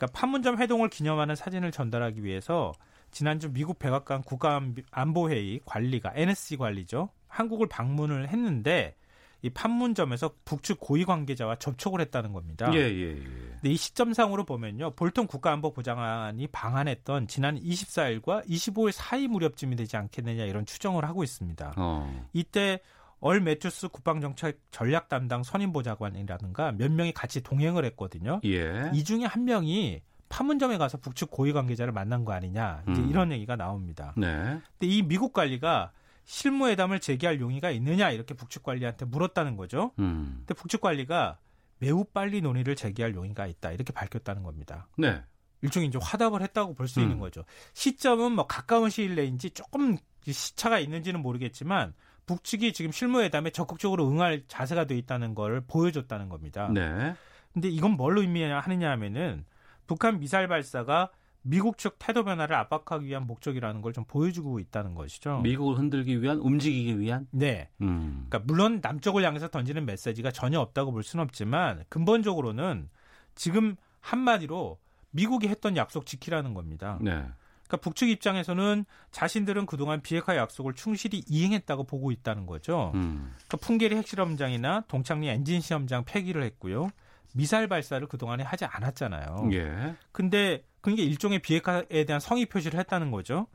[0.00, 2.72] 그러니까 판문점 회동을 기념하는 사진을 전달하기 위해서
[3.10, 7.10] 지난주 미국 백악관 국가안보회의 관리가 NSC 관리죠.
[7.28, 8.94] 한국을 방문을 했는데
[9.42, 12.70] 이 판문점에서 북측 고위 관계자와 접촉을 했다는 겁니다.
[12.74, 13.14] 예, 예, 예.
[13.14, 14.92] 근데 이 시점상으로 보면요.
[14.92, 21.74] 볼턴 국가안보부장관이 방한했던 지난 24일과 25일 사이 무렵쯤이 되지 않겠느냐 이런 추정을 하고 있습니다.
[21.76, 22.26] 어.
[22.32, 22.80] 이때
[23.20, 28.40] 얼 매튜스 국방정책 전략 담당 선임보좌관이라든가 몇 명이 같이 동행을 했거든요.
[28.44, 28.90] 예.
[28.94, 33.10] 이 중에 한 명이 판문점에 가서 북측 고위 관계자를 만난 거 아니냐 이제 음.
[33.10, 34.14] 이런 얘기가 나옵니다.
[34.16, 34.60] 네.
[34.78, 35.92] 근데 이 미국 관리가
[36.24, 39.92] 실무회담을 재개할 용의가 있느냐 이렇게 북측 관리한테 물었다는 거죠.
[39.98, 40.36] 음.
[40.38, 41.38] 근데 북측 관리가
[41.78, 44.86] 매우 빨리 논의를 재개할 용의가 있다 이렇게 밝혔다는 겁니다.
[44.96, 45.22] 네.
[45.62, 47.04] 일종의 이제 화답을 했다고 볼수 음.
[47.04, 47.44] 있는 거죠.
[47.74, 51.92] 시점은 뭐 가까운 시일 내인지 조금 시차가 있는지는 모르겠지만
[52.26, 56.68] 북측이 지금 실무회담에 적극적으로 응할 자세가 돼 있다는 걸 보여줬다는 겁니다.
[56.72, 57.14] 네.
[57.52, 59.44] 근데 이건 뭘 의미하느냐 하면은
[59.86, 61.10] 북한 미사일 발사가
[61.42, 65.40] 미국 측 태도 변화를 압박하기 위한 목적이라는 걸 좀 보여주고 있다는 것이죠.
[65.40, 67.26] 미국을 흔들기 위한, 움직이기 위한?
[67.30, 67.70] 네.
[67.80, 68.26] 음.
[68.28, 72.88] 그러니까 물론 남쪽을 향해서 던지는 메시지가 전혀 없다고 볼 수는 없지만 근본적으로는
[73.34, 74.78] 지금 한마디로
[75.12, 76.98] 미국이 했던 약속 지키라는 겁니다.
[77.00, 77.24] 네.
[77.70, 82.90] 그러니까 북측 입장에서는 자신들은 그동안 비핵화 약속을 충실히 이행했다고 보고 있다는 거죠.
[82.96, 83.32] 음.
[83.46, 86.90] 그러니까 풍계리 핵실험장이나 동창리 엔진 시험장 폐기를 했고요.
[87.32, 89.50] 미사일 발사를 그동안에 하지 않았잖아요.
[89.52, 89.94] 예.
[90.10, 93.46] 근데 그게 일종의 비핵화에 대한 성의 표시를 했다는 거죠.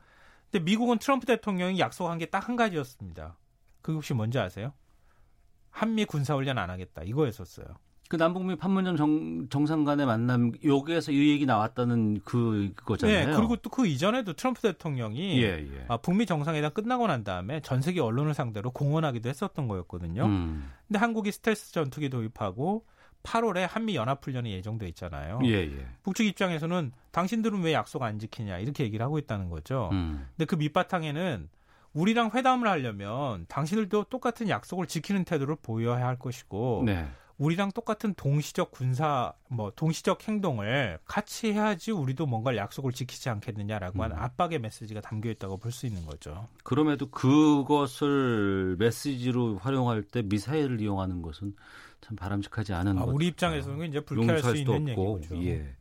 [0.50, 3.36] 근데 미국은 트럼프 대통령이 약속한 게 딱 한 가지였습니다.
[3.82, 4.72] 그게 혹시 뭔지 아세요?
[5.70, 7.02] 한미 군사훈련 안 하겠다.
[7.02, 7.66] 이거였었어요.
[8.08, 13.26] 그 남북미 판문점 정, 정상 간의 만남 여기에서 이 얘기 나왔다는 그 그거잖아요.
[13.26, 15.84] 네, 그리고 또 그 이전에도 트럼프 대통령이 예, 예.
[15.88, 20.24] 아, 북미 정상회담 끝나고 난 다음에 전 세계 언론을 상대로 공언하기도 했었던 거였거든요.
[20.24, 20.72] 음.
[20.88, 22.86] 근데 한국이 스텔스 전투기 도입하고
[23.22, 25.40] 8월에 한미 연합 훈련이 예정돼 있잖아요.
[25.44, 25.86] 예, 예.
[26.04, 29.90] 북측 입장에서는 당신들은 왜 약속 안 지키냐 이렇게 얘기를 하고 있다는 거죠.
[29.92, 30.26] 음.
[30.36, 31.50] 근데 그 밑바탕에는
[31.92, 37.06] 우리랑 회담을 하려면 당신들도 똑같은 약속을 지키는 태도를 보여야 할 것이고 네.
[37.38, 44.16] 우리랑 똑같은 동시적 군사 뭐 동시적 행동을 같이 해야지 우리도 뭔가 약속을 지키지 않겠느냐라고 하는
[44.16, 44.22] 음.
[44.22, 46.48] 압박의 메시지가 담겨 있다고 볼 수 있는 거죠.
[46.64, 51.54] 그럼에도 그것을 메시지로 활용할 때 미사일을 이용하는 것은
[52.00, 53.12] 참 바람직하지 않은 아, 것.
[53.12, 55.36] 우리 입장에서는 이제 불쾌할 수 있는 없고, 얘기죠.
[55.44, 55.76] 예.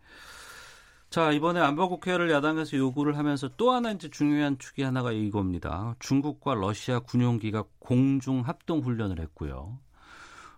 [1.10, 5.96] 자, 이번에 안보국회를 야당에서 요구를 하면서 또 하나 이제 중요한 축이 하나가 이겁니다.
[6.00, 9.80] 중국과 러시아 군용기가 공중 합동 훈련을 했고요.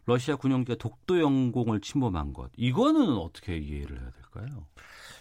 [0.07, 2.49] 러시아 군용기가 독도 영공을 침범한 것.
[2.55, 4.65] 이거는 어떻게 이해를 해야 될까요?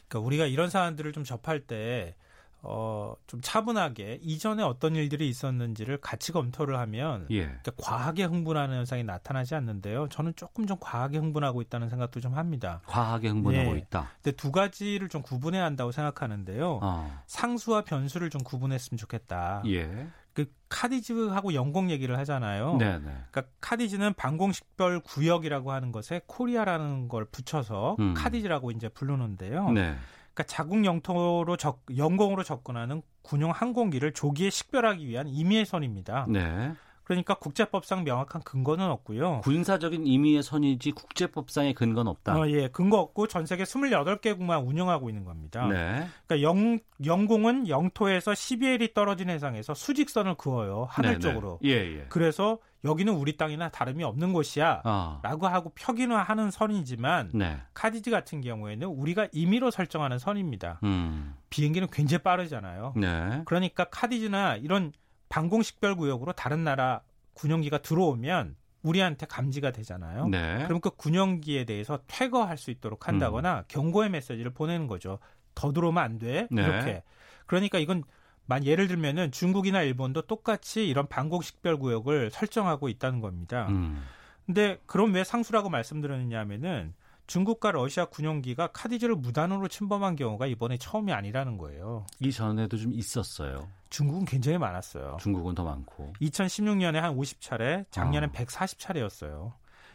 [0.09, 2.15] 그러니까 우리가 이런 사안들을 좀 접할 때
[2.63, 7.47] 어, 좀 차분하게 이전에 어떤 일들이 있었는지를 같이 검토를 하면 예.
[7.47, 10.09] 그러니까 과하게 흥분하는 현상이 나타나지 않는데요.
[10.09, 12.81] 저는 조금 좀 과하게 흥분하고 있다는 생각도 좀 합니다.
[12.87, 13.79] 과하게 흥분하고 예.
[13.79, 14.11] 있다.
[14.23, 16.81] 근데 두 가지를 좀 구분해야 한다고 생각하는데요.
[16.81, 17.23] 어.
[17.27, 19.63] 상수와 변수를 좀 구분했으면 좋겠다.
[19.67, 20.09] 예.
[20.37, 22.77] 그 카디즈하고 영공 얘기를 하잖아요.
[22.77, 22.99] 네네.
[22.99, 23.11] 네.
[23.31, 28.13] 그러니까 카디즈는 방공식별 구역이라고 하는 것에 코리아라는 걸 붙여서 음.
[28.15, 29.71] 카디즈라고 이제 부르는데요.
[29.71, 29.95] 네.
[30.35, 36.27] 그러니까 자국 영토로 접, 영공으로 접근하는 군용 항공기를 조기에 식별하기 위한 임의의 선입니다.
[36.29, 36.75] 네.
[37.07, 39.43] 그러니까 국제법상 명확한 근거는 없고요.
[39.43, 42.37] 군사적인 임의의 선이지 국제법상의 근거는 없다.
[42.37, 45.69] 어, 예, 근거 없고 전 세계 28개국만 운영하고 있는 겁니다.
[45.69, 46.09] 네.
[46.27, 50.89] 그러니까 영, 영공은 영토에서 12일이 떨어진 해상에서 수직선을 그어요.
[50.91, 51.21] 하늘 네, 네.
[51.21, 51.61] 쪽으로.
[51.63, 51.69] 네.
[51.69, 52.07] 예, 예.
[52.09, 54.83] 그래서 여기는 우리 땅이나 다름이 없는 곳이야.
[54.85, 55.21] 어.
[55.23, 57.59] 라고 하고 표기는 선이지만 네.
[57.75, 60.81] 카디즈 같은 경우에는 우리가 임의로 설정하는 선입니다.
[60.83, 61.37] 음.
[61.51, 62.95] 비행기는 굉장히 빠르잖아요.
[62.97, 63.43] 네.
[63.45, 64.93] 그러니까 카디즈나 이런
[65.29, 67.03] 방공식별구역으로 다른 나라
[67.35, 70.29] 군용기가 들어오면 우리한테 감지가 되잖아요.
[70.29, 70.65] 네.
[70.67, 73.65] 그럼 그 군용기에 대해서 퇴거할 수 있도록 한다거나 음.
[73.69, 75.19] 경고의 메시지를 보내는 거죠.
[75.55, 76.47] 더 들어오면 안 돼.
[76.51, 76.63] 네.
[76.63, 77.03] 이렇게.
[77.47, 78.05] 그러니까 이건
[78.45, 83.67] 만 예를 들면은 중국이나 일본도 똑같이 이런 방공식별 구역을 설정하고 있다는 겁니다.
[83.71, 84.05] 음.
[84.47, 86.95] 근데 그럼 왜 상수라고 말씀드렸느냐 하면은
[87.27, 92.07] 중국과 러시아 군용기가 카디즈를 무단으로 침범한 경우가 이번에 처음이 아니라는 거예요.
[92.21, 93.69] 이전에도 좀 있었어요.
[93.91, 95.17] 중국은 굉장히 많았어요.
[95.21, 96.13] 중국은 더 많고.
[96.21, 98.33] 2016년에 한 50차례, 작년엔 어.
[98.33, 99.53] 140차례였어요.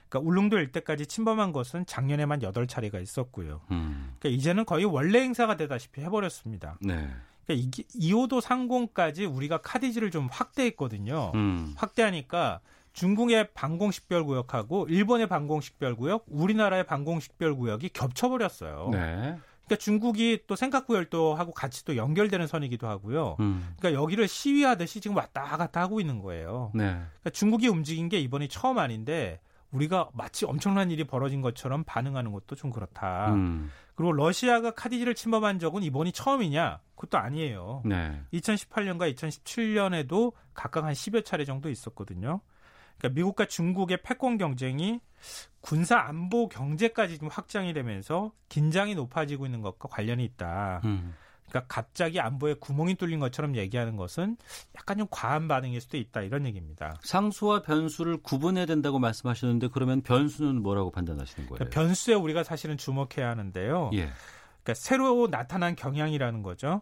[0.09, 3.61] 그러니까 울릉도 일대까지 침범한 것은 작년에만 8차례가 있었고요.
[3.71, 4.13] 음.
[4.19, 6.77] 그러니까 이제는 거의 원래 행사가 되다시피 해버렸습니다.
[6.82, 7.09] 네.
[7.45, 11.32] 그러니까 2호도 상공까지 우리가 카디즈를 좀 확대했거든요.
[11.36, 11.73] 음.
[11.77, 12.59] 확대하니까
[12.93, 18.89] 중국의 방공식별 구역하고 일본의 방공식별 구역, 우리나라의 방공식별 구역이 겹쳐버렸어요.
[18.91, 19.37] 네.
[19.65, 23.37] 그러니까 중국이 또 생각구열도 하고 같이 또 연결되는 선이기도 하고요.
[23.39, 23.73] 음.
[23.79, 26.71] 그러니까 여기를 시위하듯이 지금 왔다 갔다 하고 있는 거예요.
[26.73, 26.83] 네.
[26.83, 29.39] 그러니까 중국이 움직인 게 이번이 처음 아닌데
[29.71, 33.33] 우리가 마치 엄청난 일이 벌어진 것처럼 반응하는 것도 좀 그렇다.
[33.33, 33.71] 음.
[33.95, 36.79] 그리고 러시아가 카디지를 침범한 적은 이번이 처음이냐?
[36.95, 37.83] 그것도 아니에요.
[37.85, 38.21] 네.
[38.33, 42.41] 2018년과 2017년에도 각각 한 10여 차례 정도 있었거든요.
[43.02, 44.99] 그러니까 미국과 중국의 패권 경쟁이
[45.60, 50.82] 군사 안보 경제까지 좀 확장이 되면서 긴장이 높아지고 있는 것과 관련이 있다.
[50.86, 51.16] 음.
[51.49, 54.38] 그러니까 갑자기 안보에 구멍이 뚫린 것처럼 얘기하는 것은
[54.78, 56.95] 약간 좀 과한 반응일 수도 있다 이런 얘기입니다.
[57.02, 61.58] 상수와 변수를 구분해야 된다고 말씀하셨는데 그러면 변수는 뭐라고 판단하시는 거예요?
[61.58, 63.89] 그러니까 변수에 우리가 사실은 주목해야 하는데요.
[63.93, 64.10] 예.
[64.64, 66.82] 그러니까 새로 나타난 경향이라는 거죠.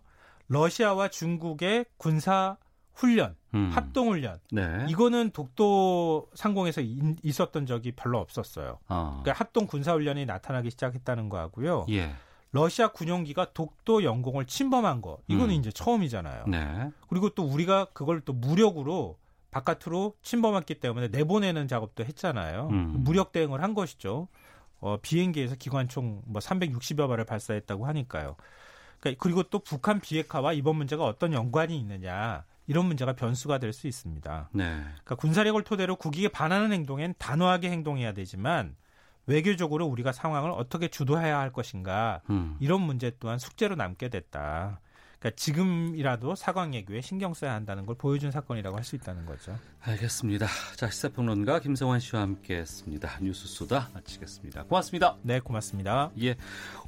[0.50, 2.58] 러시아와 중국의 군사
[3.00, 3.72] 훈련, 음.
[3.74, 4.39] 합동 훈련.
[4.52, 4.86] 네.
[4.89, 6.82] 이거는 독도 상공에서
[7.24, 8.80] 있었던 적이 별로 없었어요.
[8.89, 9.22] 어.
[9.24, 11.86] 그러니까 합동 군사 훈련이 나타나기 시작했다는 거하고요.
[11.91, 12.14] 예.
[12.52, 15.60] 러시아 군용기가 독도 영공을 침범한 거 이거는 음.
[15.60, 16.45] 이제 처음이잖아요.
[16.47, 16.91] 네.
[17.08, 19.18] 그리고 또 우리가 그걸 또 무력으로
[19.52, 22.68] 바깥으로 침범했기 때문에 내보내는 작업도 했잖아요.
[22.72, 22.95] 음.
[23.04, 24.28] 무력 대응을 한 것이죠.
[24.82, 28.36] 어, 비행기에서 기관총 뭐 360여 발을 발사했다고 하니까요.
[29.00, 33.88] 그러니까 그리고 또 북한 비핵화와 이번 문제가 어떤 연관이 있느냐 이런 문제가 변수가 될 수
[33.88, 34.50] 있습니다.
[34.54, 34.64] 네.
[34.64, 38.76] 그러니까 군사력을 토대로 국익에 반하는 행동엔 단호하게 행동해야 되지만
[39.26, 42.56] 외교적으로 우리가 상황을 어떻게 주도해야 할 것인가 음.
[42.60, 44.82] 이런 문제 또한 숙제로 남게 됐다.
[45.20, 49.58] 그러니까 지금이라도 사관 예교에 신경 써야 한다는 걸 보여준 사건이라고 할 수 있다는 거죠.
[49.82, 50.48] 알겠습니다.
[50.76, 53.20] 자 시사평론가 김성환 씨와 함께했습니다.
[53.22, 54.64] 뉴스 소다 마치겠습니다.
[54.64, 55.16] 고맙습니다.
[55.24, 56.12] 네, 고맙습니다.
[56.22, 56.36] 예,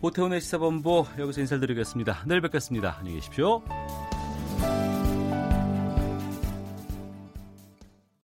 [0.02, 2.24] 오태훈의 시사본부 여기서 인사드리겠습니다.
[2.28, 2.98] 내일 뵙겠습니다.
[3.00, 3.64] 안녕히 계십시오.